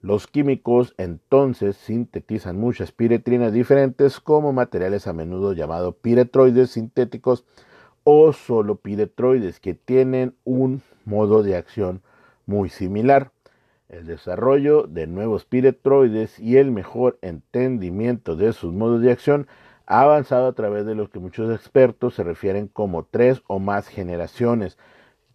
Los 0.00 0.26
químicos 0.26 0.94
entonces 0.96 1.76
sintetizan 1.76 2.58
muchas 2.58 2.90
piretrinas 2.90 3.52
diferentes 3.52 4.18
como 4.18 4.54
materiales 4.54 5.06
a 5.06 5.12
menudo 5.12 5.52
llamados 5.52 5.94
piretroides 5.96 6.70
sintéticos 6.70 7.44
o 8.02 8.32
solo 8.32 8.76
piretroides 8.76 9.60
que 9.60 9.74
tienen 9.74 10.34
un 10.44 10.80
modo 11.04 11.42
de 11.42 11.56
acción 11.56 12.00
muy 12.50 12.68
similar. 12.68 13.30
El 13.88 14.06
desarrollo 14.06 14.82
de 14.88 15.06
nuevos 15.06 15.44
piretroides 15.44 16.38
y 16.38 16.56
el 16.56 16.72
mejor 16.72 17.18
entendimiento 17.22 18.34
de 18.36 18.52
sus 18.52 18.72
modos 18.72 19.00
de 19.00 19.12
acción 19.12 19.46
ha 19.86 20.02
avanzado 20.02 20.48
a 20.48 20.52
través 20.52 20.84
de 20.84 20.96
lo 20.96 21.10
que 21.10 21.20
muchos 21.20 21.52
expertos 21.54 22.14
se 22.14 22.24
refieren 22.24 22.66
como 22.66 23.04
tres 23.04 23.42
o 23.46 23.60
más 23.60 23.88
generaciones 23.88 24.78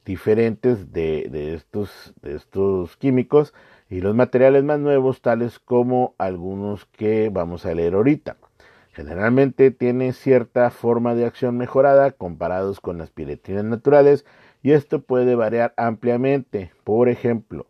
diferentes 0.05 0.91
de, 0.91 1.53
estos, 1.53 2.13
de 2.21 2.35
estos 2.35 2.95
químicos 2.97 3.53
y 3.89 4.01
los 4.01 4.13
materiales 4.13 4.63
más 4.63 4.79
nuevos 4.79 5.21
tales 5.21 5.59
como 5.59 6.15
algunos 6.17 6.85
que 6.85 7.29
vamos 7.31 7.65
a 7.65 7.73
leer 7.73 7.95
ahorita. 7.95 8.37
Generalmente 8.91 9.71
tiene 9.71 10.13
cierta 10.13 10.69
forma 10.69 11.15
de 11.15 11.25
acción 11.25 11.57
mejorada 11.57 12.11
comparados 12.11 12.79
con 12.79 12.97
las 12.97 13.09
piretrinas 13.09 13.65
naturales 13.65 14.25
y 14.65 14.71
esto 14.71 15.03
puede 15.03 15.35
variar 15.35 15.75
ampliamente. 15.77 16.71
Por 16.83 17.07
ejemplo, 17.07 17.67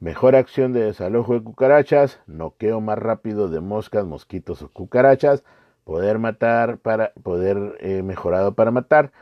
mejor 0.00 0.34
acción 0.34 0.72
de 0.72 0.80
desalojo 0.80 1.34
de 1.34 1.42
cucarachas, 1.42 2.18
noqueo 2.26 2.80
más 2.80 2.98
rápido 2.98 3.50
de 3.50 3.60
moscas, 3.60 4.06
mosquitos 4.06 4.62
o 4.62 4.70
cucarachas, 4.70 5.44
poder 5.84 6.18
matar 6.18 6.78
para 6.78 7.12
poder 7.22 7.76
eh, 7.80 8.02
mejorado 8.02 8.54
para 8.54 8.70
matar, 8.70 9.12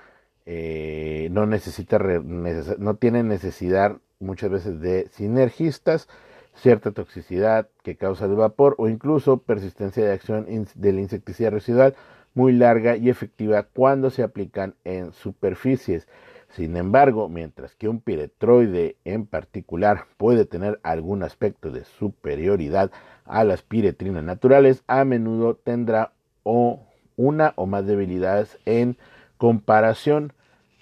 eh, 0.46 1.26
no 1.32 1.44
necesita 1.46 1.98
no 1.98 2.94
tiene 2.94 3.24
necesidad 3.24 3.96
muchas 4.20 4.50
veces 4.50 4.80
de 4.80 5.08
sinergistas, 5.10 6.08
cierta 6.54 6.92
toxicidad 6.92 7.66
que 7.82 7.96
causa 7.96 8.26
el 8.26 8.36
vapor 8.36 8.76
o 8.78 8.88
incluso 8.88 9.38
persistencia 9.38 10.04
de 10.04 10.12
acción 10.12 10.46
del 10.76 11.00
insecticida 11.00 11.50
residual 11.50 11.96
muy 12.34 12.52
larga 12.52 12.96
y 12.96 13.10
efectiva 13.10 13.64
cuando 13.64 14.10
se 14.10 14.22
aplican 14.22 14.76
en 14.84 15.12
superficies. 15.12 16.06
Sin 16.50 16.76
embargo, 16.76 17.28
mientras 17.28 17.74
que 17.74 17.88
un 17.88 18.00
piretroide 18.00 18.96
en 19.04 19.26
particular 19.26 20.06
puede 20.16 20.44
tener 20.44 20.80
algún 20.82 21.22
aspecto 21.22 21.70
de 21.70 21.84
superioridad 21.84 22.90
a 23.24 23.44
las 23.44 23.62
piretrinas 23.62 24.24
naturales, 24.24 24.82
a 24.86 25.04
menudo 25.04 25.54
tendrá 25.56 26.12
o 26.42 26.80
una 27.16 27.52
o 27.56 27.66
más 27.66 27.86
debilidades 27.86 28.58
en 28.64 28.96
comparación. 29.36 30.32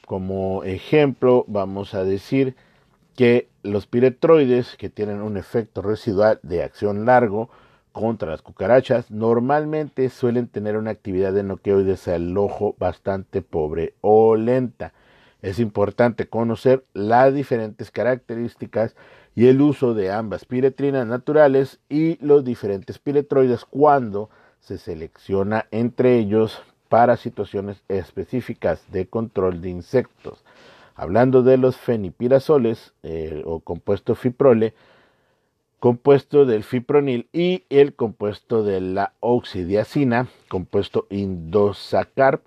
Como 0.07 0.63
ejemplo, 0.63 1.45
vamos 1.49 1.95
a 1.95 2.05
decir 2.05 2.55
que 3.17 3.49
los 3.63 3.87
piretroides, 3.87 4.77
que 4.77 4.89
tienen 4.89 5.21
un 5.21 5.37
efecto 5.37 5.83
residual 5.83 6.39
de 6.43 6.63
acción 6.63 7.07
largo 7.07 7.51
contra 7.91 8.31
las 8.31 8.43
cucarachas, 8.43 9.11
normalmente 9.11 10.11
suelen 10.11 10.47
tener 10.47 10.77
una 10.77 10.91
actividad 10.91 11.33
de 11.33 11.43
noqueo 11.43 11.81
y 11.81 11.85
desalojo 11.85 12.77
bastante 12.79 13.43
pobre 13.43 13.95
o 14.03 14.37
lenta. 14.37 14.93
Es 15.47 15.61
importante 15.61 16.27
conocer 16.27 16.85
las 16.93 17.33
diferentes 17.33 17.93
características 17.93 18.97
y 19.37 19.47
el 19.47 19.61
uso 19.61 19.95
de 19.95 20.11
ambas 20.11 20.45
piretrinas 20.45 21.07
naturales 21.07 21.79
y 21.89 22.17
los 22.21 22.45
diferentes 22.45 22.99
piretroides 22.99 23.65
cuando 23.65 24.29
se 24.59 24.77
selecciona 24.77 25.67
entre 25.71 26.19
ellos 26.19 26.61
para 26.89 27.17
situaciones 27.17 27.81
específicas 27.87 28.83
de 28.91 29.07
control 29.07 29.61
de 29.61 29.71
insectos. 29.71 30.43
Hablando 30.97 31.45
de 31.45 31.59
los 31.59 31.77
fenipirazoles 31.77 32.93
eh, 33.05 33.45
o 33.47 33.61
compuesto 33.61 34.17
fiprole, 34.17 34.75
compuesto 35.79 36.45
del 36.45 36.65
fipronil 36.65 37.29
y 37.33 37.63
el 37.71 37.95
compuesto 37.95 38.65
de 38.65 38.81
la 38.81 39.13
oxidiacina, 39.21 40.27
compuesto 40.49 41.07
indosacarp, 41.09 42.43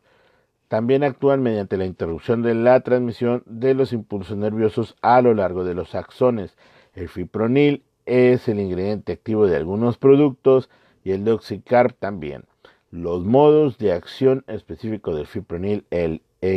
también 0.69 1.03
actúan 1.03 1.41
mediante 1.41 1.77
la 1.77 1.85
interrupción 1.85 2.43
de 2.43 2.53
la 2.53 2.79
transmisión 2.81 3.43
de 3.47 3.73
los 3.73 3.91
impulsos 3.91 4.37
nerviosos 4.37 4.95
a 5.01 5.21
lo 5.21 5.33
largo 5.33 5.65
de 5.65 5.73
los 5.73 5.95
axones. 5.95 6.55
El 6.93 7.09
fipronil 7.09 7.83
es 8.05 8.47
el 8.47 8.59
ingrediente 8.59 9.11
activo 9.11 9.47
de 9.47 9.57
algunos 9.57 9.97
productos 9.97 10.69
y 11.03 11.11
el 11.11 11.25
doxicarp 11.25 11.97
también. 11.97 12.45
Los 12.91 13.25
modos 13.25 13.79
de 13.79 13.93
acción 13.93 14.43
específicos 14.47 15.15
del 15.15 15.25
fipronil 15.25 15.85
el, 15.89 16.21
e 16.41 16.55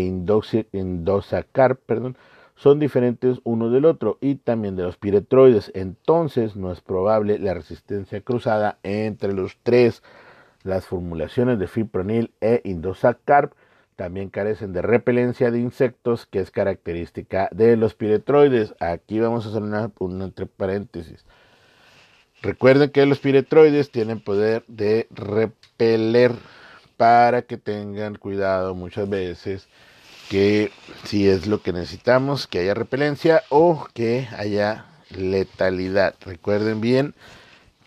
indosacar, 0.73 1.77
perdón, 1.77 2.17
son 2.55 2.79
diferentes 2.79 3.41
uno 3.45 3.71
del 3.71 3.87
otro 3.87 4.19
y 4.21 4.35
también 4.37 4.77
de 4.77 4.83
los 4.83 4.99
piretroides. 4.99 5.73
Entonces 5.75 6.55
no 6.55 6.71
es 6.71 6.83
probable 6.83 7.39
la 7.39 7.55
resistencia 7.55 8.21
cruzada 8.21 8.79
entre 8.83 9.33
los 9.33 9.57
tres. 9.63 10.03
Las 10.65 10.87
formulaciones 10.87 11.59
de 11.59 11.67
fipronil 11.67 12.31
e 12.41 12.61
indosacarb 12.65 13.53
también 14.03 14.31
carecen 14.31 14.73
de 14.73 14.83
repelencia 14.83 15.53
de 15.53 15.61
insectos, 15.61 16.27
que 16.27 16.41
es 16.41 16.51
característica 16.51 17.49
de 17.53 17.77
los 17.77 17.95
piretroides. 17.95 18.75
Aquí 18.81 19.21
vamos 19.21 19.47
a 19.47 19.51
hacer 19.51 19.63
una, 19.63 19.93
entre 20.25 20.47
paréntesis. 20.47 21.25
Recuerden 22.43 22.91
que 22.91 23.07
los 23.07 23.21
piretroides 23.21 23.93
tienen 23.93 24.19
poder 24.19 24.65
de 24.67 25.07
repeler 25.13 26.33
para 26.97 27.43
que 27.43 27.59
tengan 27.59 28.17
cuidado 28.17 28.75
muchas 28.75 29.09
veces 29.09 29.69
que 30.29 30.73
si 31.05 31.29
es 31.29 31.47
lo 31.47 31.63
que 31.63 31.73
necesitamos, 31.73 32.49
que 32.49 32.59
haya 32.59 32.75
repelencia 32.75 33.45
o 33.51 33.87
que 33.95 34.27
haya 34.37 34.87
letalidad. 35.11 36.17
Recuerden 36.23 36.81
bien 36.81 37.15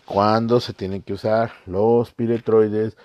cuando 0.06 0.60
se 0.60 0.72
tienen 0.72 1.02
que 1.02 1.12
usar 1.12 1.52
los 1.66 2.10
piretroides, 2.14 2.96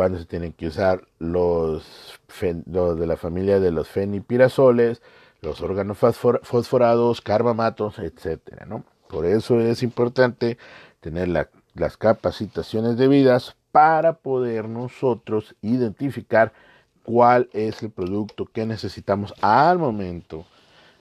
cuando 0.00 0.18
se 0.18 0.24
tienen 0.24 0.54
que 0.54 0.66
usar 0.66 1.06
los, 1.18 2.18
de 2.40 3.06
la 3.06 3.18
familia 3.18 3.60
de 3.60 3.70
los 3.70 3.86
fenipirazoles, 3.86 5.02
los 5.42 5.60
órganos 5.60 5.98
fosforados, 5.98 7.20
carbamatos, 7.20 7.98
etcétera, 7.98 8.64
¿no? 8.64 8.82
Por 9.10 9.26
eso 9.26 9.60
es 9.60 9.82
importante 9.82 10.56
tener 11.00 11.28
las 11.28 11.98
capacitaciones 11.98 12.96
debidas 12.96 13.58
para 13.72 14.14
poder 14.14 14.70
nosotros 14.70 15.54
identificar 15.60 16.54
cuál 17.04 17.50
es 17.52 17.82
el 17.82 17.90
producto 17.90 18.46
que 18.46 18.64
necesitamos 18.64 19.34
al 19.42 19.78
momento 19.78 20.46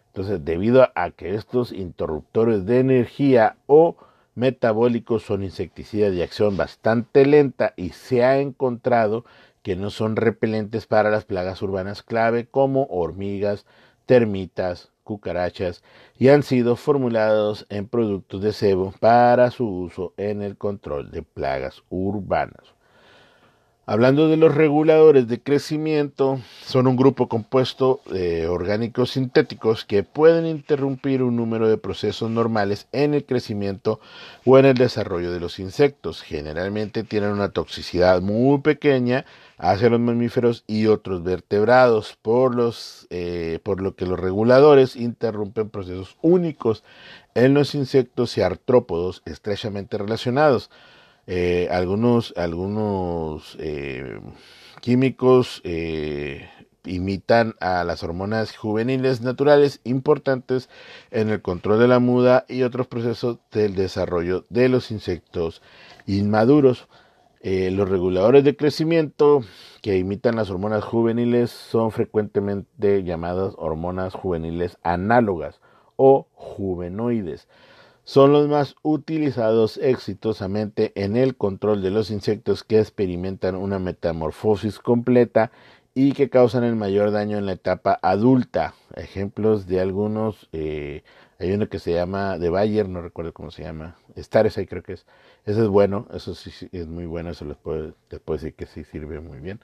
Entonces, 0.08 0.44
debido 0.44 0.86
a 0.94 1.10
que 1.12 1.34
estos 1.34 1.72
interruptores 1.72 2.66
de 2.66 2.80
energía 2.80 3.56
o 3.66 3.96
metabólicos 4.38 5.24
son 5.24 5.42
insecticidas 5.42 6.12
de 6.12 6.22
acción 6.22 6.56
bastante 6.56 7.26
lenta 7.26 7.74
y 7.76 7.90
se 7.90 8.24
ha 8.24 8.38
encontrado 8.38 9.24
que 9.62 9.74
no 9.74 9.90
son 9.90 10.14
repelentes 10.14 10.86
para 10.86 11.10
las 11.10 11.24
plagas 11.24 11.60
urbanas 11.60 12.04
clave 12.04 12.46
como 12.46 12.84
hormigas, 12.84 13.66
termitas, 14.06 14.92
cucarachas 15.02 15.82
y 16.16 16.28
han 16.28 16.44
sido 16.44 16.76
formulados 16.76 17.66
en 17.68 17.88
productos 17.88 18.40
de 18.40 18.52
cebo 18.52 18.94
para 19.00 19.50
su 19.50 19.66
uso 19.68 20.14
en 20.16 20.42
el 20.42 20.56
control 20.56 21.10
de 21.10 21.22
plagas 21.22 21.82
urbanas. 21.88 22.77
Hablando 23.90 24.28
de 24.28 24.36
los 24.36 24.54
reguladores 24.54 25.28
de 25.28 25.40
crecimiento, 25.40 26.40
son 26.62 26.86
un 26.86 26.94
grupo 26.94 27.26
compuesto 27.26 28.02
de 28.10 28.46
orgánicos 28.46 29.12
sintéticos 29.12 29.86
que 29.86 30.02
pueden 30.02 30.44
interrumpir 30.44 31.22
un 31.22 31.36
número 31.36 31.70
de 31.70 31.78
procesos 31.78 32.30
normales 32.30 32.86
en 32.92 33.14
el 33.14 33.24
crecimiento 33.24 33.98
o 34.44 34.58
en 34.58 34.66
el 34.66 34.74
desarrollo 34.74 35.32
de 35.32 35.40
los 35.40 35.58
insectos. 35.58 36.20
Generalmente 36.20 37.02
tienen 37.02 37.30
una 37.30 37.48
toxicidad 37.48 38.20
muy 38.20 38.60
pequeña 38.60 39.24
hacia 39.56 39.88
los 39.88 40.00
mamíferos 40.00 40.64
y 40.66 40.84
otros 40.88 41.22
vertebrados, 41.22 42.18
por, 42.20 42.54
los, 42.54 43.06
eh, 43.08 43.58
por 43.62 43.80
lo 43.80 43.96
que 43.96 44.04
los 44.04 44.20
reguladores 44.20 44.96
interrumpen 44.96 45.70
procesos 45.70 46.18
únicos 46.20 46.84
en 47.34 47.54
los 47.54 47.74
insectos 47.74 48.36
y 48.36 48.42
artrópodos 48.42 49.22
estrechamente 49.24 49.96
relacionados. 49.96 50.68
Eh, 51.30 51.68
algunos, 51.70 52.32
algunos 52.38 53.54
eh, 53.60 54.18
químicos 54.80 55.60
eh, 55.62 56.48
imitan 56.86 57.54
a 57.60 57.84
las 57.84 58.02
hormonas 58.02 58.56
juveniles 58.56 59.20
naturales 59.20 59.82
importantes 59.84 60.70
en 61.10 61.28
el 61.28 61.42
control 61.42 61.80
de 61.80 61.88
la 61.88 61.98
muda 61.98 62.46
y 62.48 62.62
otros 62.62 62.86
procesos 62.86 63.40
del 63.52 63.74
desarrollo 63.74 64.46
de 64.48 64.70
los 64.70 64.90
insectos 64.90 65.60
inmaduros. 66.06 66.88
los 67.42 67.88
reguladores 67.90 68.42
de 68.42 68.56
crecimiento 68.56 69.42
que 69.82 69.98
imitan 69.98 70.36
las 70.36 70.48
hormonas 70.48 70.82
juveniles 70.82 71.50
son 71.50 71.92
frecuentemente 71.92 73.04
llamadas 73.04 73.54
hormonas 73.58 74.14
juveniles 74.14 74.78
análogas 74.82 75.60
o 75.96 76.26
juvenoides 76.32 77.48
son 78.08 78.32
los 78.32 78.48
más 78.48 78.74
utilizados 78.80 79.76
exitosamente 79.76 80.92
en 80.94 81.14
el 81.14 81.36
control 81.36 81.82
de 81.82 81.90
los 81.90 82.10
insectos 82.10 82.64
que 82.64 82.80
experimentan 82.80 83.54
una 83.54 83.78
metamorfosis 83.78 84.78
completa 84.78 85.52
y 85.92 86.12
que 86.12 86.30
causan 86.30 86.64
el 86.64 86.74
mayor 86.74 87.10
daño 87.10 87.36
en 87.36 87.44
la 87.44 87.52
etapa 87.52 87.98
adulta. 88.00 88.72
Ejemplos 88.96 89.66
de 89.66 89.80
algunos, 89.80 90.48
eh, 90.54 91.02
hay 91.38 91.52
uno 91.52 91.68
que 91.68 91.78
se 91.78 91.92
llama 91.92 92.38
de 92.38 92.48
Bayer, 92.48 92.88
no 92.88 93.02
recuerdo 93.02 93.34
cómo 93.34 93.50
se 93.50 93.64
llama, 93.64 93.98
ahí 94.16 94.66
creo 94.66 94.82
que 94.82 94.94
es. 94.94 95.04
Ese 95.44 95.60
es 95.60 95.68
bueno, 95.68 96.08
eso 96.14 96.34
sí, 96.34 96.50
es 96.72 96.86
muy 96.86 97.04
bueno, 97.04 97.28
eso 97.28 97.44
les 97.44 97.58
puedo, 97.58 97.94
decir 98.08 98.54
que 98.54 98.64
sí 98.64 98.84
sirve 98.84 99.20
muy 99.20 99.40
bien. 99.40 99.60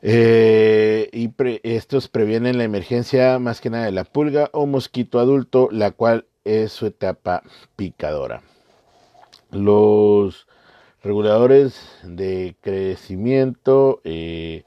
Eh, 0.00 1.10
y 1.12 1.30
estos 1.62 2.08
previenen 2.08 2.56
la 2.56 2.64
emergencia 2.64 3.38
más 3.38 3.60
que 3.60 3.68
nada 3.68 3.84
de 3.84 3.92
la 3.92 4.04
pulga 4.04 4.48
o 4.54 4.64
mosquito 4.64 5.18
adulto, 5.18 5.68
la 5.70 5.90
cual 5.90 6.24
es 6.44 6.72
su 6.72 6.86
etapa 6.86 7.42
picadora. 7.76 8.42
Los 9.50 10.46
reguladores 11.02 11.80
de 12.02 12.56
crecimiento 12.60 14.00
eh, 14.04 14.64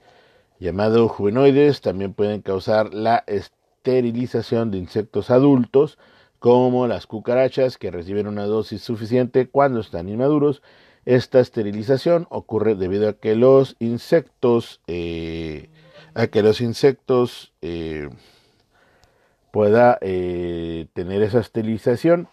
llamados 0.60 1.10
juvenoides 1.10 1.80
también 1.80 2.14
pueden 2.14 2.42
causar 2.42 2.94
la 2.94 3.24
esterilización 3.26 4.70
de 4.70 4.78
insectos 4.78 5.30
adultos 5.30 5.98
como 6.38 6.86
las 6.86 7.06
cucarachas 7.06 7.78
que 7.78 7.90
reciben 7.90 8.28
una 8.28 8.44
dosis 8.44 8.82
suficiente 8.82 9.48
cuando 9.48 9.80
están 9.80 10.08
inmaduros. 10.08 10.62
Esta 11.04 11.40
esterilización 11.40 12.26
ocurre 12.30 12.74
debido 12.74 13.08
a 13.08 13.14
que 13.14 13.34
los 13.34 13.76
insectos, 13.78 14.80
eh, 14.86 15.70
a 16.14 16.26
que 16.28 16.42
los 16.42 16.60
insectos 16.60 17.52
eh, 17.62 18.08
pueda 19.58 19.98
eh, 20.02 20.86
tener 20.92 21.20
esa 21.20 21.40
esterilización 21.40 22.28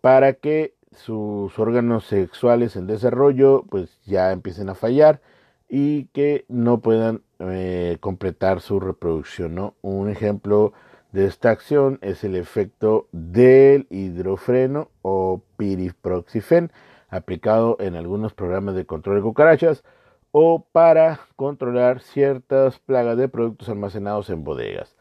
para 0.00 0.32
que 0.32 0.74
sus 0.90 1.56
órganos 1.60 2.06
sexuales 2.06 2.74
en 2.74 2.88
desarrollo 2.88 3.62
pues 3.70 4.00
ya 4.04 4.32
empiecen 4.32 4.68
a 4.68 4.74
fallar 4.74 5.20
y 5.68 6.06
que 6.06 6.44
no 6.48 6.80
puedan 6.80 7.22
eh, 7.38 7.98
completar 8.00 8.60
su 8.60 8.80
reproducción. 8.80 9.74
Un 9.80 10.10
ejemplo 10.10 10.72
de 11.12 11.26
esta 11.26 11.50
acción 11.50 12.00
es 12.02 12.24
el 12.24 12.34
efecto 12.34 13.06
del 13.12 13.86
hidrofreno 13.88 14.90
o 15.02 15.42
piriproxifen 15.56 16.72
aplicado 17.08 17.76
en 17.78 17.94
algunos 17.94 18.34
programas 18.34 18.74
de 18.74 18.86
control 18.86 19.14
de 19.14 19.22
cucarachas 19.22 19.84
o 20.32 20.66
para 20.72 21.20
controlar 21.36 22.00
ciertas 22.00 22.80
plagas 22.80 23.16
de 23.18 23.28
productos 23.28 23.68
almacenados 23.68 24.30
en 24.30 24.42
bodegas. 24.42 24.95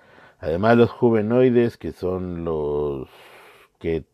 Además, 0.45 0.77
los 0.77 0.91
juvenoides, 0.91 1.75
que 1.75 1.91
son 1.91 2.45
los 2.45 3.09
que, 3.79 4.05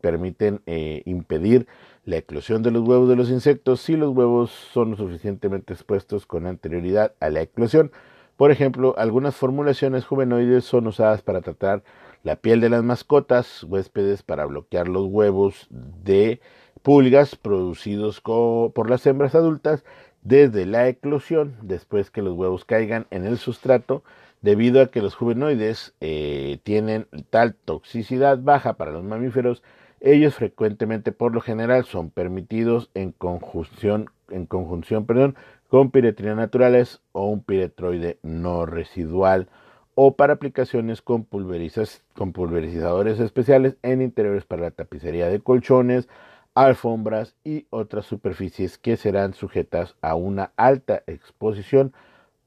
permiten 0.00 0.62
eh, 0.64 1.02
impedir 1.04 1.66
la 2.06 2.16
eclosión 2.16 2.62
de 2.62 2.70
los 2.70 2.88
huevos 2.88 3.10
de 3.10 3.16
los 3.16 3.28
insectos 3.28 3.80
si 3.80 3.94
los 3.94 4.16
huevos 4.16 4.50
son 4.50 4.92
lo 4.92 4.96
suficientemente 4.96 5.74
expuestos 5.74 6.24
con 6.24 6.46
anterioridad 6.46 7.12
a 7.20 7.28
la 7.28 7.42
eclosión. 7.42 7.90
Por 8.38 8.52
ejemplo, 8.52 8.94
algunas 8.96 9.34
formulaciones 9.34 10.06
juvenoides 10.06 10.64
son 10.64 10.86
usadas 10.86 11.20
para 11.20 11.42
tratar 11.42 11.82
la 12.22 12.36
piel 12.36 12.62
de 12.62 12.70
las 12.70 12.82
mascotas, 12.82 13.64
huéspedes 13.64 14.22
para 14.22 14.46
bloquear 14.46 14.88
los 14.88 15.04
huevos 15.08 15.66
de 15.68 16.40
pulgas 16.82 17.36
producidos 17.36 18.22
por 18.22 18.88
las 18.88 19.04
hembras 19.04 19.34
adultas 19.34 19.84
desde 20.22 20.64
la 20.64 20.88
eclosión, 20.88 21.56
después 21.60 22.10
que 22.10 22.22
los 22.22 22.34
huevos 22.34 22.64
caigan 22.64 23.06
en 23.10 23.26
el 23.26 23.36
sustrato, 23.36 24.02
debido 24.40 24.80
a 24.80 24.90
que 24.90 25.02
los 25.02 25.14
juvenoides 25.14 25.94
eh, 26.00 26.58
tienen 26.62 27.06
tal 27.30 27.54
toxicidad 27.54 28.38
baja 28.38 28.74
para 28.74 28.92
los 28.92 29.04
mamíferos, 29.04 29.62
ellos 30.00 30.34
frecuentemente, 30.34 31.12
por 31.12 31.34
lo 31.34 31.40
general, 31.40 31.84
son 31.84 32.10
permitidos 32.10 32.90
en 32.94 33.12
conjunción, 33.12 34.10
en 34.30 34.46
conjunción 34.46 35.06
perdón, 35.06 35.34
con 35.68 35.90
piretrinas 35.90 36.36
naturales 36.36 37.00
o 37.12 37.26
un 37.26 37.42
piretroide 37.42 38.18
no 38.22 38.64
residual 38.64 39.48
o 39.94 40.14
para 40.14 40.34
aplicaciones 40.34 41.02
con, 41.02 41.24
con 41.24 42.32
pulverizadores 42.32 43.18
especiales 43.18 43.76
en 43.82 44.00
interiores 44.00 44.44
para 44.44 44.62
la 44.62 44.70
tapicería 44.70 45.28
de 45.28 45.40
colchones, 45.40 46.08
alfombras 46.54 47.34
y 47.42 47.66
otras 47.70 48.06
superficies 48.06 48.78
que 48.78 48.96
serán 48.96 49.34
sujetas 49.34 49.96
a 50.00 50.14
una 50.14 50.52
alta 50.56 51.02
exposición 51.08 51.92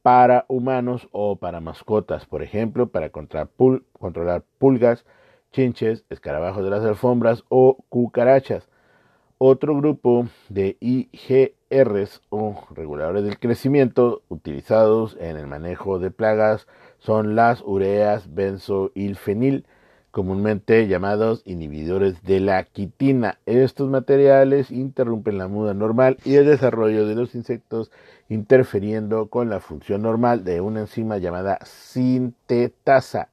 para 0.02 0.46
humanos 0.48 1.08
o 1.12 1.36
para 1.36 1.62
mascotas, 1.62 2.26
por 2.26 2.42
ejemplo, 2.42 2.90
para 2.90 3.10
controlar, 3.12 4.44
pulgas, 4.58 5.06
chinches, 5.52 6.06
escarabajos 6.10 6.64
de 6.64 6.70
las 6.70 6.84
alfombras 6.84 7.44
o 7.50 7.78
cucarachas. 7.90 8.68
Otro 9.38 9.76
grupo 9.76 10.28
de 10.50 10.78
IGRs 10.80 12.22
o 12.30 12.64
reguladores 12.76 13.24
del 13.24 13.40
crecimiento 13.40 14.22
utilizados 14.30 15.18
en 15.20 15.38
el 15.38 15.48
manejo 15.48 15.98
de 16.00 16.12
plagas 16.12 16.68
son 17.00 17.36
las 17.36 17.62
ureas 17.66 18.34
benzoilfenil, 18.34 19.66
comúnmente 20.12 20.88
llamados 20.88 21.42
inhibidores 21.46 22.22
de 22.24 22.42
la 22.42 22.64
quitina. 22.64 23.40
Estos 23.46 23.90
materiales 23.90 24.70
interrumpen 24.70 25.38
la 25.38 25.48
muda 25.48 25.74
normal 25.74 26.18
y 26.26 26.36
el 26.36 26.46
desarrollo 26.46 27.08
de 27.08 27.16
los 27.16 27.34
insectos, 27.34 27.92
interfiriendo 28.30 29.28
con 29.28 29.50
la 29.50 29.60
función 29.62 30.04
normal 30.04 30.44
de 30.44 30.62
una 30.62 30.82
enzima 30.82 31.18
llamada 31.18 31.60
sintetasa 31.64 33.30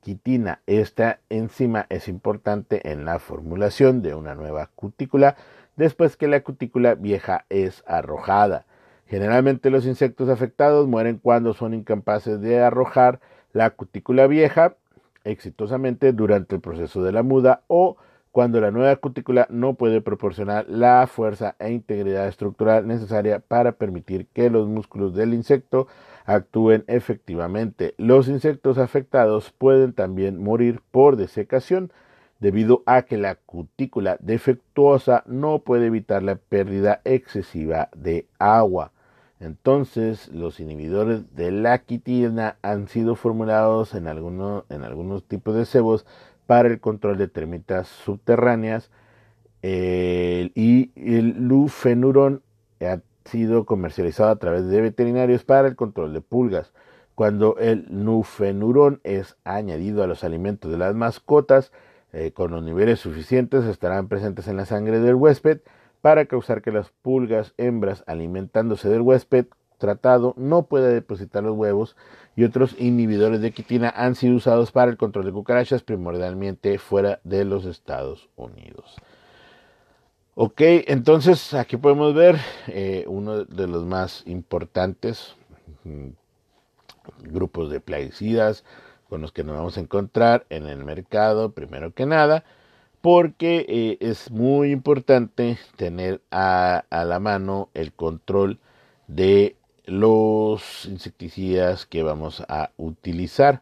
quitina. 0.00 0.60
Esta 0.66 1.20
enzima 1.28 1.86
es 1.90 2.08
importante 2.08 2.90
en 2.90 3.04
la 3.04 3.18
formulación 3.18 4.02
de 4.02 4.14
una 4.14 4.34
nueva 4.34 4.70
cutícula 4.74 5.36
después 5.76 6.16
que 6.16 6.28
la 6.28 6.40
cutícula 6.40 6.94
vieja 6.94 7.44
es 7.48 7.84
arrojada. 7.86 8.64
Generalmente 9.06 9.70
los 9.70 9.84
insectos 9.84 10.28
afectados 10.28 10.88
mueren 10.88 11.18
cuando 11.18 11.52
son 11.52 11.74
incapaces 11.74 12.40
de 12.40 12.60
arrojar 12.60 13.20
la 13.52 13.70
cutícula 13.70 14.26
vieja 14.26 14.76
exitosamente 15.24 16.12
durante 16.12 16.56
el 16.56 16.60
proceso 16.60 17.02
de 17.02 17.12
la 17.12 17.22
muda 17.22 17.62
o 17.66 17.96
cuando 18.32 18.60
la 18.60 18.70
nueva 18.70 18.96
cutícula 18.96 19.46
no 19.50 19.74
puede 19.74 20.00
proporcionar 20.00 20.64
la 20.68 21.06
fuerza 21.06 21.54
e 21.58 21.70
integridad 21.70 22.26
estructural 22.26 22.86
necesaria 22.86 23.40
para 23.40 23.72
permitir 23.72 24.26
que 24.32 24.48
los 24.48 24.66
músculos 24.68 25.14
del 25.14 25.34
insecto 25.34 25.86
actúen 26.24 26.84
efectivamente. 26.86 27.94
Los 27.98 28.28
insectos 28.28 28.78
afectados 28.78 29.52
pueden 29.52 29.92
también 29.92 30.42
morir 30.42 30.80
por 30.90 31.16
desecación 31.16 31.92
debido 32.40 32.82
a 32.86 33.02
que 33.02 33.18
la 33.18 33.36
cutícula 33.36 34.16
defectuosa 34.20 35.22
no 35.26 35.60
puede 35.60 35.86
evitar 35.86 36.22
la 36.22 36.36
pérdida 36.36 37.02
excesiva 37.04 37.90
de 37.94 38.26
agua. 38.38 38.92
Entonces, 39.42 40.28
los 40.28 40.60
inhibidores 40.60 41.34
de 41.34 41.50
la 41.50 41.78
quitina 41.78 42.58
han 42.62 42.86
sido 42.86 43.16
formulados 43.16 43.94
en, 43.94 44.06
en 44.06 44.84
algunos 44.84 45.24
tipos 45.24 45.56
de 45.56 45.66
cebos 45.66 46.06
para 46.46 46.68
el 46.68 46.78
control 46.78 47.18
de 47.18 47.26
termitas 47.26 47.88
subterráneas 47.88 48.90
y 49.62 50.90
el 50.94 51.48
lufenuron 51.48 52.42
ha 52.80 53.00
sido 53.24 53.64
comercializado 53.64 54.30
a 54.30 54.36
través 54.36 54.66
de 54.68 54.80
veterinarios 54.80 55.44
para 55.44 55.66
el 55.66 55.76
control 55.76 56.12
de 56.12 56.20
pulgas. 56.20 56.72
Cuando 57.14 57.56
el 57.58 57.86
nufenurón 57.90 59.00
es 59.02 59.36
añadido 59.44 60.02
a 60.02 60.06
los 60.06 60.24
alimentos 60.24 60.70
de 60.70 60.78
las 60.78 60.94
mascotas, 60.94 61.72
eh, 62.12 62.32
con 62.32 62.50
los 62.50 62.62
niveles 62.62 63.00
suficientes 63.00 63.64
estarán 63.64 64.08
presentes 64.08 64.46
en 64.46 64.56
la 64.56 64.66
sangre 64.66 65.00
del 65.00 65.14
huésped 65.14 65.60
para 66.02 66.26
causar 66.26 66.60
que 66.60 66.72
las 66.72 66.90
pulgas 66.90 67.54
hembras 67.56 68.04
alimentándose 68.06 68.90
del 68.90 69.00
huésped 69.00 69.46
tratado 69.78 70.34
no 70.36 70.64
pueda 70.64 70.88
depositar 70.88 71.42
los 71.42 71.56
huevos 71.56 71.96
y 72.36 72.44
otros 72.44 72.76
inhibidores 72.78 73.40
de 73.40 73.52
quitina 73.52 73.92
han 73.96 74.14
sido 74.14 74.36
usados 74.36 74.70
para 74.70 74.90
el 74.90 74.96
control 74.96 75.24
de 75.24 75.32
cucarachas 75.32 75.82
primordialmente 75.82 76.78
fuera 76.78 77.20
de 77.24 77.44
los 77.44 77.64
Estados 77.64 78.28
Unidos. 78.36 78.96
Ok, 80.34 80.60
entonces 80.86 81.52
aquí 81.54 81.76
podemos 81.76 82.14
ver 82.14 82.38
eh, 82.68 83.04
uno 83.06 83.44
de 83.44 83.66
los 83.66 83.84
más 83.84 84.22
importantes 84.26 85.34
mm, 85.84 86.08
grupos 87.30 87.70
de 87.70 87.80
plaguicidas 87.80 88.64
con 89.08 89.20
los 89.20 89.32
que 89.32 89.44
nos 89.44 89.56
vamos 89.56 89.76
a 89.76 89.80
encontrar 89.80 90.46
en 90.48 90.66
el 90.66 90.84
mercado, 90.84 91.52
primero 91.52 91.92
que 91.92 92.06
nada, 92.06 92.44
porque 93.02 93.66
eh, 93.68 93.98
es 94.00 94.30
muy 94.30 94.70
importante 94.70 95.58
tener 95.76 96.22
a, 96.30 96.84
la 96.90 97.18
mano 97.18 97.68
el 97.74 97.92
control 97.92 98.60
de 99.08 99.56
los 99.84 100.86
insecticidas 100.86 101.84
que 101.84 102.04
vamos 102.04 102.44
a 102.48 102.70
utilizar. 102.76 103.60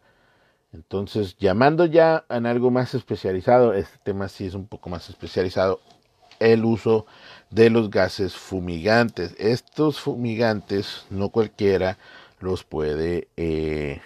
Entonces, 0.74 1.36
llamando 1.38 1.86
ya 1.86 2.26
en 2.28 2.46
algo 2.46 2.70
más 2.70 2.94
especializado, 2.94 3.72
este 3.72 3.98
tema 4.04 4.28
sí 4.28 4.46
es 4.46 4.54
un 4.54 4.66
poco 4.66 4.90
más 4.90 5.08
especializado, 5.08 5.80
el 6.38 6.64
uso 6.64 7.06
de 7.50 7.70
los 7.70 7.90
gases 7.90 8.34
fumigantes. 8.36 9.34
Estos 9.38 10.00
fumigantes, 10.00 11.06
no 11.10 11.30
cualquiera 11.30 11.96
los 12.40 12.62
puede 12.62 13.28
eh, 13.38 14.00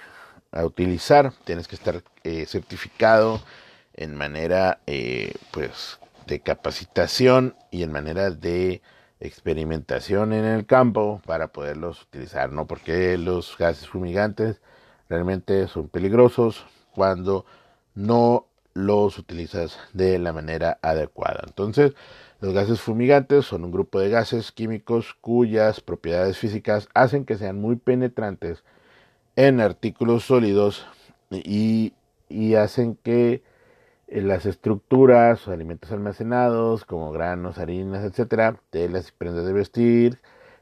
utilizar, 0.52 1.32
tienes 1.44 1.66
que 1.66 1.74
estar 1.74 2.02
eh, 2.22 2.46
certificado 2.46 3.40
en 3.94 4.14
manera 4.14 4.80
eh, 4.86 5.34
pues 5.50 5.98
de 6.26 6.40
capacitación 6.40 7.56
y 7.70 7.82
en 7.82 7.92
manera 7.92 8.30
de 8.30 8.82
experimentación 9.20 10.32
en 10.32 10.44
el 10.44 10.66
campo 10.66 11.20
para 11.26 11.48
poderlos 11.48 12.02
utilizar, 12.02 12.52
¿no? 12.52 12.66
Porque 12.66 13.16
los 13.18 13.56
gases 13.58 13.88
fumigantes 13.88 14.60
realmente 15.08 15.68
son 15.68 15.88
peligrosos 15.88 16.66
cuando 16.94 17.46
no 17.94 18.46
los 18.74 19.18
utilizas 19.18 19.78
de 19.92 20.18
la 20.18 20.32
manera 20.32 20.78
adecuada. 20.82 21.42
Entonces, 21.46 21.94
los 22.40 22.52
gases 22.52 22.80
fumigantes 22.80 23.46
son 23.46 23.64
un 23.64 23.70
grupo 23.70 24.00
de 24.00 24.10
gases 24.10 24.52
químicos 24.52 25.14
cuyas 25.20 25.80
propiedades 25.80 26.36
físicas 26.38 26.88
hacen 26.92 27.24
que 27.24 27.36
sean 27.36 27.60
muy 27.60 27.76
penetrantes 27.76 28.64
en 29.36 29.60
artículos 29.60 30.24
sólidos 30.24 30.86
y, 31.30 31.94
y 32.28 32.54
hacen 32.54 32.96
que 33.02 33.42
las 34.08 34.46
estructuras 34.46 35.48
alimentos 35.48 35.92
almacenados 35.92 36.84
como 36.84 37.12
granos, 37.12 37.58
harinas, 37.58 38.04
etcétera, 38.04 38.60
telas 38.70 39.08
y 39.08 39.12
prendas 39.12 39.46
de 39.46 39.52
vestir, 39.52 40.20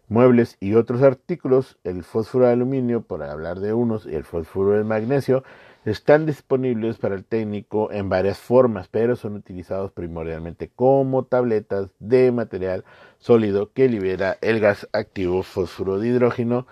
muebles 0.09 0.57
y 0.61 0.74
otros 0.74 1.02
artículos, 1.02 1.78
el 1.85 2.05
fósforo 2.05 2.46
de 2.46 2.52
aluminio, 2.52 3.02
por 3.02 3.22
hablar 3.22 3.61
de 3.61 3.72
unos, 3.72 4.07
y 4.07 4.14
el 4.14 4.24
fósforo 4.24 4.72
de 4.72 4.85
magnesio, 4.85 5.42
están 5.85 6.26
disponibles 6.26 6.98
para 6.98 7.14
el 7.14 7.24
técnico 7.24 7.90
en 7.90 8.09
varias 8.09 8.38
formas, 8.38 8.88
pero 8.88 9.16
son 9.16 9.35
utilizados 9.35 9.90
primordialmente 9.90 10.70
como 10.74 11.24
tabletas 11.24 11.90
de 11.98 12.31
material 12.31 12.85
sólido 13.18 13.72
que 13.72 13.88
libera 13.88 14.38
el 14.42 14.61
gas 14.61 14.88
activo 14.92 15.42
fósforo 15.42 15.98
de 15.98 16.09
hidrógeno, 16.09 16.66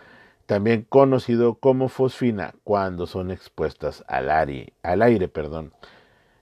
también 0.47 0.87
conocido 0.89 1.55
como 1.55 1.89
fosfina, 1.89 2.55
cuando 2.63 3.07
son 3.07 3.31
expuestas 3.31 4.05
al 4.07 4.31
aire. 4.31 4.75
Al 4.83 5.03
aire 5.03 5.29
perdón. 5.29 5.73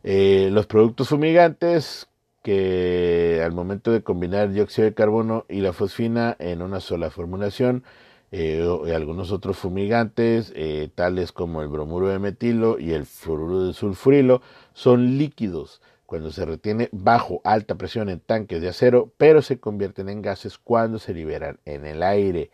Eh, 0.05 0.49
los 0.53 0.67
productos 0.67 1.09
fumigantes 1.09 2.09
que 2.43 3.43
al 3.45 3.53
momento 3.53 3.93
de 3.93 4.03
combinar 4.03 4.51
dióxido 4.51 4.87
de 4.87 4.95
carbono 4.95 5.45
y 5.49 5.61
la 5.61 5.73
fosfina 5.73 6.37
en 6.39 6.63
una 6.63 6.81
sola 6.81 7.11
formulación, 7.11 7.85
eh, 8.31 8.63
y 8.87 8.91
algunos 8.91 9.33
otros 9.33 9.57
fumigantes, 9.57 10.53
eh, 10.55 10.91
tales 10.95 11.33
como 11.33 11.63
el 11.63 11.69
bromuro 11.69 12.09
de 12.09 12.19
metilo 12.19 12.79
y 12.79 12.93
el 12.93 13.07
fluoruro 13.07 13.65
de 13.65 13.73
sulfurilo, 13.73 14.43
son 14.75 15.17
líquidos 15.19 15.81
cuando 16.07 16.31
se 16.31 16.45
retiene 16.45 16.89
bajo 16.93 17.41
alta 17.45 17.75
presión 17.75 18.09
en 18.09 18.21
tanques 18.21 18.63
de 18.63 18.69
acero, 18.69 19.13
pero 19.17 19.43
se 19.43 19.59
convierten 19.61 20.09
en 20.09 20.23
gases 20.23 20.59
cuando 20.59 20.99
se 20.99 21.15
liberan 21.15 21.59
en 21.65 21.87
el 21.87 22.03
aire. 22.03 22.51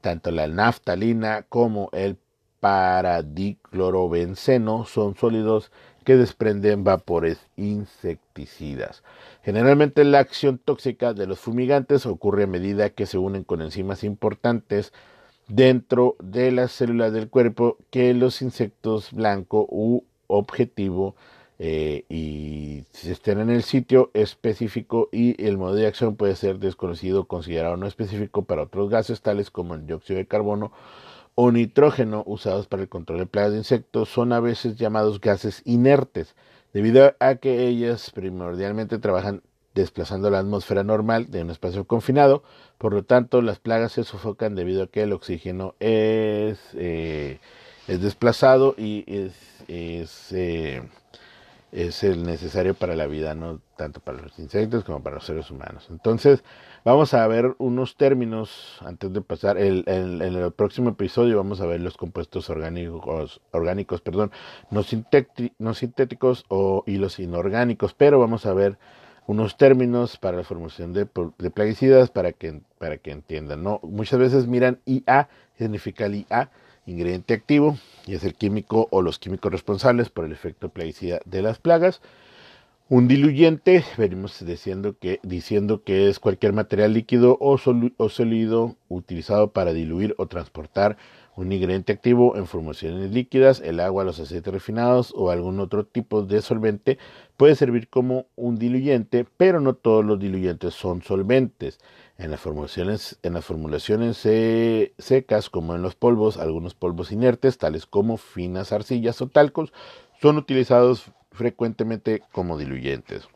Tanto 0.00 0.30
la 0.30 0.48
naftalina 0.48 1.42
como 1.48 1.90
el 1.92 2.16
paradiclorobenceno 2.60 4.84
son 4.84 5.16
sólidos 5.16 5.70
que 6.02 6.16
desprenden 6.16 6.84
vapores 6.84 7.38
insecticidas. 7.56 9.02
Generalmente 9.42 10.04
la 10.04 10.18
acción 10.18 10.58
tóxica 10.58 11.14
de 11.14 11.26
los 11.26 11.38
fumigantes 11.40 12.06
ocurre 12.06 12.44
a 12.44 12.48
medida 12.48 12.90
que 12.90 13.06
se 13.06 13.18
unen 13.18 13.44
con 13.44 13.62
enzimas 13.62 14.04
importantes 14.04 14.92
dentro 15.48 16.16
de 16.22 16.52
las 16.52 16.72
células 16.72 17.12
del 17.12 17.28
cuerpo 17.28 17.76
que 17.90 18.14
los 18.14 18.42
insectos 18.42 19.12
blanco 19.12 19.66
u 19.70 20.02
objetivo 20.26 21.14
eh, 21.58 22.04
y 22.08 22.84
si 22.90 23.12
estén 23.12 23.38
en 23.38 23.50
el 23.50 23.62
sitio 23.62 24.10
específico 24.14 25.08
y 25.12 25.40
el 25.46 25.58
modo 25.58 25.74
de 25.74 25.86
acción 25.86 26.16
puede 26.16 26.34
ser 26.34 26.58
desconocido, 26.58 27.26
considerado 27.26 27.76
no 27.76 27.86
específico 27.86 28.42
para 28.42 28.62
otros 28.62 28.90
gases 28.90 29.20
tales 29.20 29.50
como 29.50 29.74
el 29.74 29.86
dióxido 29.86 30.18
de 30.18 30.26
carbono 30.26 30.72
o 31.34 31.50
nitrógeno 31.50 32.22
usados 32.26 32.66
para 32.66 32.82
el 32.82 32.88
control 32.88 33.20
de 33.20 33.26
plagas 33.26 33.52
de 33.52 33.58
insectos 33.58 34.08
son 34.08 34.32
a 34.32 34.40
veces 34.40 34.76
llamados 34.76 35.20
gases 35.20 35.62
inertes, 35.64 36.34
debido 36.72 37.14
a 37.20 37.34
que 37.36 37.66
ellas 37.66 38.10
primordialmente 38.10 38.98
trabajan 38.98 39.42
desplazando 39.74 40.30
la 40.30 40.40
atmósfera 40.40 40.84
normal 40.84 41.30
de 41.30 41.42
un 41.42 41.50
espacio 41.50 41.86
confinado, 41.86 42.42
por 42.78 42.92
lo 42.92 43.04
tanto 43.04 43.40
las 43.40 43.58
plagas 43.58 43.92
se 43.92 44.04
sofocan 44.04 44.54
debido 44.54 44.84
a 44.84 44.86
que 44.88 45.02
el 45.02 45.12
oxígeno 45.12 45.74
es, 45.80 46.58
eh, 46.74 47.38
es 47.88 48.02
desplazado 48.02 48.74
y 48.76 49.04
es, 49.06 49.34
es 49.68 50.32
eh, 50.32 50.82
es 51.72 52.04
el 52.04 52.22
necesario 52.22 52.74
para 52.74 52.94
la 52.94 53.06
vida, 53.06 53.34
no 53.34 53.60
tanto 53.76 54.00
para 54.00 54.20
los 54.20 54.38
insectos 54.38 54.84
como 54.84 55.02
para 55.02 55.16
los 55.16 55.24
seres 55.24 55.50
humanos. 55.50 55.86
Entonces, 55.90 56.44
vamos 56.84 57.14
a 57.14 57.26
ver 57.26 57.54
unos 57.58 57.96
términos 57.96 58.78
antes 58.84 59.12
de 59.12 59.20
pasar. 59.20 59.58
El, 59.58 59.84
en 59.86 60.22
el 60.22 60.52
próximo 60.52 60.90
episodio 60.90 61.36
vamos 61.36 61.60
a 61.60 61.66
ver 61.66 61.80
los 61.80 61.96
compuestos 61.96 62.50
orgánicos, 62.50 63.40
orgánicos 63.50 64.00
perdón, 64.00 64.32
no, 64.70 64.82
no 65.58 65.74
sintéticos 65.74 66.44
o, 66.48 66.84
y 66.86 66.96
los 66.96 67.18
inorgánicos, 67.18 67.94
pero 67.94 68.18
vamos 68.18 68.46
a 68.46 68.54
ver 68.54 68.78
unos 69.26 69.56
términos 69.56 70.16
para 70.16 70.38
la 70.38 70.44
formación 70.44 70.92
de, 70.92 71.06
plaguicidas 71.06 72.10
para 72.10 72.32
que, 72.32 72.60
para 72.78 72.98
que 72.98 73.12
entiendan. 73.12 73.62
¿no? 73.62 73.80
Muchas 73.82 74.18
veces 74.18 74.46
miran 74.46 74.80
IA, 74.84 75.28
significa 75.56 76.06
el 76.06 76.26
IA, 76.28 76.50
ingrediente 76.86 77.34
activo 77.34 77.76
y 78.06 78.14
es 78.14 78.24
el 78.24 78.34
químico 78.34 78.88
o 78.90 79.02
los 79.02 79.18
químicos 79.18 79.52
responsables 79.52 80.08
por 80.08 80.24
el 80.24 80.32
efecto 80.32 80.68
plaguicida 80.68 81.20
de 81.24 81.42
las 81.42 81.58
plagas. 81.58 82.00
Un 82.94 83.08
diluyente, 83.08 83.86
venimos 83.96 84.44
diciendo 84.44 84.98
que, 85.00 85.18
diciendo 85.22 85.82
que 85.82 86.10
es 86.10 86.20
cualquier 86.20 86.52
material 86.52 86.92
líquido 86.92 87.38
o, 87.40 87.56
sólido 87.56 88.76
utilizado 88.90 89.50
para 89.50 89.72
diluir 89.72 90.14
o 90.18 90.26
transportar 90.26 90.98
un 91.34 91.50
ingrediente 91.52 91.94
activo 91.94 92.36
en 92.36 92.46
formaciones 92.46 93.10
líquidas, 93.10 93.62
el 93.64 93.80
agua, 93.80 94.04
los 94.04 94.20
aceites 94.20 94.52
refinados 94.52 95.14
o 95.16 95.30
algún 95.30 95.58
otro 95.58 95.86
tipo 95.86 96.20
de 96.20 96.42
solvente 96.42 96.98
puede 97.38 97.54
servir 97.54 97.88
como 97.88 98.26
un 98.36 98.58
diluyente, 98.58 99.26
pero 99.38 99.58
no 99.58 99.72
todos 99.72 100.04
los 100.04 100.20
diluyentes 100.20 100.74
son 100.74 101.00
solventes. 101.00 101.78
En 102.18 102.30
las 102.30 102.40
formulaciones, 102.40 103.18
en 103.22 103.32
las 103.32 103.46
formulaciones 103.46 104.18
secas, 104.98 105.48
como 105.48 105.74
en 105.74 105.80
los 105.80 105.94
polvos, 105.94 106.36
algunos 106.36 106.74
polvos 106.74 107.10
inertes, 107.10 107.56
tales 107.56 107.86
como 107.86 108.18
finas 108.18 108.70
arcillas 108.70 109.22
o 109.22 109.28
talcos, 109.28 109.72
son 110.20 110.36
utilizados 110.36 111.10
frecuentemente 111.32 112.22
como 112.32 112.58
diluyentes. 112.58 113.28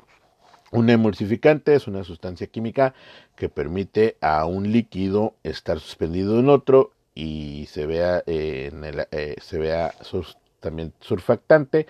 Un 0.72 0.90
emulsificante 0.90 1.74
es 1.74 1.86
una 1.86 2.04
sustancia 2.04 2.48
química 2.48 2.94
que 3.36 3.48
permite 3.48 4.16
a 4.20 4.44
un 4.46 4.72
líquido 4.72 5.34
estar 5.44 5.78
suspendido 5.78 6.40
en 6.40 6.48
otro 6.48 6.90
y 7.14 7.66
se 7.70 7.86
vea, 7.86 8.22
eh, 8.26 8.70
eh, 9.12 9.36
también 10.60 10.92
surfactante. 11.00 11.86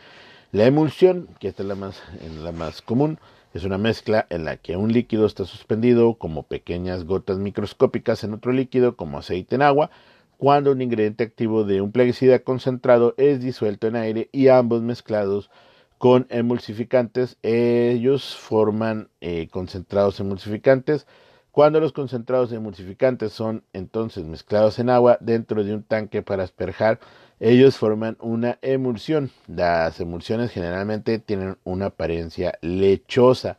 La 0.53 0.66
emulsión, 0.66 1.29
que 1.40 1.49
esta 1.49 1.62
es 1.62 1.69
la 1.69 1.75
más, 1.75 2.03
la 2.42 2.53
más 2.53 2.83
común, 2.83 3.19
es 3.55 3.64
una 3.64 3.79
mezcla 3.79 4.27
en 4.29 4.45
la 4.45 4.59
que 4.59 4.77
un 4.77 4.92
líquido 4.92 5.27
está 5.27 5.47
suspendido 5.47 6.14
como 6.14 6.42
pequeñas 6.42 7.05
gotas 7.05 7.38
microscópicas 7.38 8.23
en 8.23 8.35
otro 8.35 8.53
líquido 8.53 8.97
como 8.97 9.19
aceite 9.19 9.55
en 9.55 9.62
agua, 9.62 9.90
cuando 10.37 10.73
un 10.73 10.83
ingrediente 10.83 11.25
activo 11.25 11.64
de 11.64 11.81
un 11.81 11.92
plaguicida 11.92 12.40
concentrado 12.40 13.14
es 13.16 13.40
disuelto 13.40 13.87
en 13.87 13.97
aire 13.97 14.29
y 14.33 14.49
ambos 14.49 14.83
mezclados 14.83 15.51
con 15.98 16.26
emulsificantes, 16.30 17.38
ellos 17.42 18.37
forman 18.37 19.09
eh, 19.20 19.48
concentrados 19.50 20.20
emulsificantes. 20.20 21.06
Cuando 21.50 21.80
los 21.80 21.92
concentrados 21.92 22.52
emulsificantes 22.52 23.32
son 23.32 23.64
entonces 23.72 24.24
mezclados 24.24 24.78
en 24.78 24.90
agua 24.90 25.16
dentro 25.20 25.64
de 25.64 25.74
un 25.74 25.82
tanque 25.82 26.22
para 26.22 26.42
asperjar, 26.42 27.00
ellos 27.40 27.76
forman 27.78 28.16
una 28.20 28.59
emulsión. 28.62 29.30
Las 29.46 30.00
emulsiones 30.00 30.50
generalmente 30.50 31.18
tienen 31.18 31.56
una 31.64 31.87
apariencia 31.87 32.59
lechosa. 32.61 33.59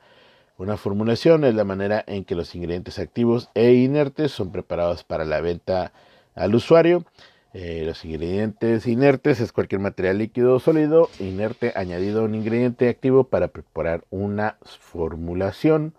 Una 0.58 0.78
formulación 0.78 1.44
es 1.44 1.54
la 1.56 1.64
manera 1.64 2.04
en 2.08 2.24
que 2.24 2.36
los 2.36 2.56
ingredientes 2.56 2.98
activos 3.00 3.50
e 3.54 3.74
inertes 3.74 4.32
son 4.32 4.52
preparados 4.52 5.04
para 5.04 5.26
la 5.26 5.42
venta 5.42 5.92
al 6.36 6.56
usuario. 6.56 7.06
Eh, 7.54 7.84
los 7.86 8.04
ingredientes 8.04 8.86
inertes 8.88 9.40
es 9.40 9.52
cualquier 9.52 9.80
material 9.80 10.18
líquido 10.18 10.56
o 10.56 10.60
sólido 10.60 11.10
inerte 11.20 11.72
añadido 11.76 12.22
a 12.22 12.26
un 12.26 12.36
ingrediente 12.36 12.90
activo 12.90 13.24
para 13.24 13.48
preparar 13.48 14.04
una 14.10 14.58
formulación. 14.62 15.94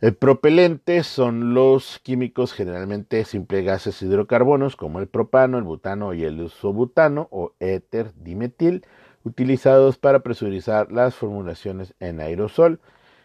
El 0.00 0.14
propelente 0.14 1.02
son 1.02 1.54
los 1.54 1.98
químicos 2.00 2.52
generalmente 2.52 3.24
simples 3.24 3.64
gases 3.64 4.00
hidrocarbonos 4.02 4.76
como 4.76 5.00
el 5.00 5.08
propano, 5.08 5.58
el 5.58 5.64
butano 5.64 6.14
y 6.14 6.22
el 6.24 6.40
isobutano 6.40 7.28
o 7.30 7.52
éter 7.60 8.12
dimetil 8.14 8.84
utilizados 9.24 9.98
para 9.98 10.20
presurizar 10.20 10.92
las 10.92 11.14
formulaciones 11.14 11.94
en 11.98 12.20
aerosol. 12.20 12.78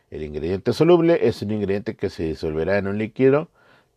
El 0.10 0.24
ingrediente 0.24 0.74
soluble 0.74 1.28
es 1.28 1.42
un 1.42 1.52
ingrediente 1.52 1.96
que 1.96 2.10
se 2.10 2.24
disolverá 2.24 2.78
en 2.78 2.88
un 2.88 2.98
líquido 2.98 3.50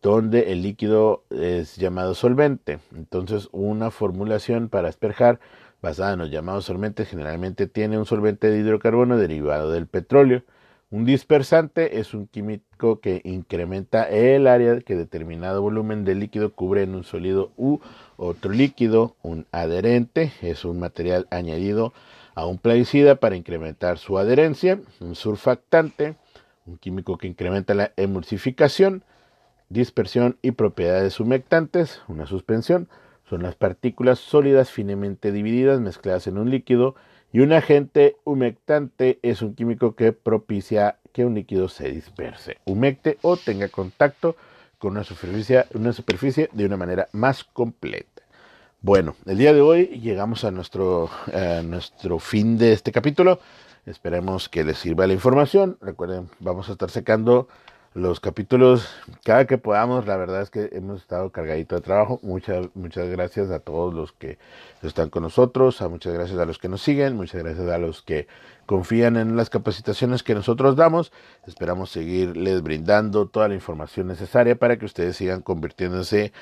donde 0.05 0.51
el 0.51 0.61
líquido 0.61 1.23
es 1.31 1.77
llamado 1.77 2.13
solvente. 2.13 2.77
Entonces 2.95 3.49
una 3.51 3.89
formulación 3.89 4.69
para 4.69 4.87
asperjar 4.87 5.39
basada 5.81 6.13
en 6.13 6.19
los 6.19 6.29
llamados 6.29 6.65
solventes 6.65 7.09
generalmente 7.09 7.65
tiene 7.65 7.97
un 7.97 8.05
solvente 8.05 8.51
de 8.51 8.59
hidrocarbono 8.59 9.17
derivado 9.17 9.71
del 9.71 9.87
petróleo. 9.87 10.43
Un 10.91 11.05
dispersante 11.05 11.97
es 11.99 12.13
un 12.13 12.27
químico 12.27 12.99
que 12.99 13.21
incrementa 13.23 14.07
el 14.07 14.45
área 14.45 14.79
que 14.79 14.95
determinado 14.95 15.63
volumen 15.63 16.05
de 16.05 16.13
líquido 16.13 16.53
cubre 16.53 16.83
en 16.83 16.93
un 16.93 17.03
sólido 17.03 17.51
u 17.57 17.79
otro 18.15 18.51
líquido. 18.51 19.15
Un 19.23 19.47
adherente 19.51 20.31
es 20.43 20.65
un 20.65 20.77
material 20.77 21.25
añadido 21.31 21.93
a 22.35 22.45
un 22.45 22.59
plaguicida 22.59 23.15
para 23.15 23.37
incrementar 23.37 23.97
su 23.97 24.19
adherencia. 24.19 24.79
Un 24.99 25.15
surfactante, 25.15 26.15
un 26.67 26.77
químico 26.77 27.17
que 27.17 27.25
incrementa 27.25 27.73
la 27.73 27.91
emulsificación, 27.97 29.03
dispersión 29.69 30.37
y 30.41 30.51
propiedades 30.51 31.19
humectantes. 31.19 32.01
Una 32.07 32.25
suspensión 32.25 32.87
son 33.29 33.43
las 33.43 33.55
partículas 33.55 34.19
sólidas 34.19 34.69
finamente 34.69 35.31
divididas 35.31 35.79
mezcladas 35.79 36.27
en 36.27 36.37
un 36.37 36.49
líquido 36.49 36.95
y 37.31 37.39
un 37.39 37.53
agente 37.53 38.15
humectante 38.23 39.19
es 39.21 39.41
un 39.41 39.55
químico 39.55 39.95
que 39.95 40.13
propicia 40.13 40.97
que 41.11 41.25
un 41.25 41.35
líquido 41.35 41.67
se 41.69 41.89
disperse, 41.91 42.57
humecte 42.65 43.17
o 43.21 43.35
tenga 43.37 43.67
contacto 43.69 44.35
con 44.77 44.91
una 44.91 45.03
superficie, 45.03 45.65
una 45.73 45.93
superficie 45.93 46.49
de 46.53 46.65
una 46.65 46.77
manera 46.77 47.07
más 47.13 47.43
completa. 47.43 48.21
Bueno, 48.81 49.15
el 49.25 49.37
día 49.37 49.51
de 49.51 49.61
hoy 49.61 49.87
llegamos 49.99 50.43
a 50.43 50.51
nuestro, 50.51 51.09
a 51.33 51.63
nuestro 51.63 52.19
fin 52.19 52.57
de 52.57 52.71
este 52.73 52.91
capítulo. 52.91 53.39
Esperemos 53.85 54.47
que 54.47 54.63
les 54.63 54.77
sirva 54.77 55.07
la 55.07 55.13
información. 55.13 55.77
Recuerden, 55.81 56.29
vamos 56.39 56.69
a 56.69 56.73
estar 56.73 56.91
secando 56.91 57.47
los 57.95 58.19
capítulos 58.19 58.93
cada 59.23 59.47
que 59.47 59.57
podamos. 59.57 60.05
La 60.05 60.17
verdad 60.17 60.41
es 60.41 60.49
que 60.51 60.69
hemos 60.73 61.01
estado 61.01 61.31
cargadito 61.31 61.75
de 61.75 61.81
trabajo. 61.81 62.19
Muchas, 62.21 62.67
muchas 62.75 63.07
gracias 63.09 63.49
a 63.51 63.59
todos 63.59 63.93
los 63.93 64.11
que 64.11 64.37
están 64.83 65.09
con 65.09 65.23
nosotros, 65.23 65.81
a 65.81 65.87
muchas 65.87 66.13
gracias 66.13 66.37
a 66.37 66.45
los 66.45 66.59
que 66.59 66.67
nos 66.67 66.81
siguen, 66.81 67.15
muchas 67.15 67.41
gracias 67.41 67.67
a 67.67 67.77
los 67.77 68.01
que 68.01 68.27
confían 68.65 69.15
en 69.15 69.37
las 69.37 69.49
capacitaciones 69.49 70.23
que 70.23 70.35
nosotros 70.35 70.75
damos. 70.75 71.13
Esperamos 71.47 71.89
seguirles 71.89 72.61
brindando 72.61 73.27
toda 73.27 73.47
la 73.47 73.55
información 73.55 74.07
necesaria 74.07 74.57
para 74.57 74.77
que 74.77 74.85
ustedes 74.85 75.15
sigan 75.15 75.41
convirtiéndose 75.41 76.33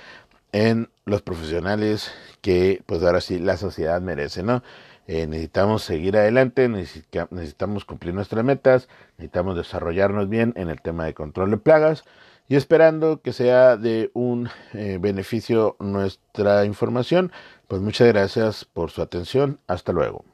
en 0.54 0.90
los 1.06 1.22
profesionales 1.22 2.12
que 2.42 2.82
pues 2.88 3.04
ahora 3.04 3.22
sí 3.22 3.38
la 3.38 3.58
sociedad 3.58 4.02
merece, 4.02 4.42
¿no? 4.42 4.64
Eh, 5.08 5.28
necesitamos 5.28 5.84
seguir 5.84 6.16
adelante, 6.18 6.70
necesitamos 6.70 7.86
cumplir 7.86 8.14
nuestras 8.14 8.44
metas, 8.46 8.88
necesitamos 9.18 9.58
desarrollarnos 9.58 10.30
bien 10.30 10.54
en 10.56 10.70
el 10.70 10.82
tema 10.82 11.06
de 11.06 11.14
control 11.14 11.52
de 11.52 11.58
plagas 11.58 12.06
y 12.48 12.56
esperando 12.56 13.22
que 13.22 13.34
sea 13.34 13.78
de 13.78 14.12
un 14.14 14.50
eh, 14.74 14.98
beneficio 15.02 15.76
nuestra 15.80 16.66
información. 16.66 17.32
Pues 17.68 17.82
muchas 17.82 18.08
gracias 18.08 18.66
por 18.66 18.92
su 18.92 19.02
atención. 19.02 19.60
Hasta 19.68 19.92
luego. 19.92 20.33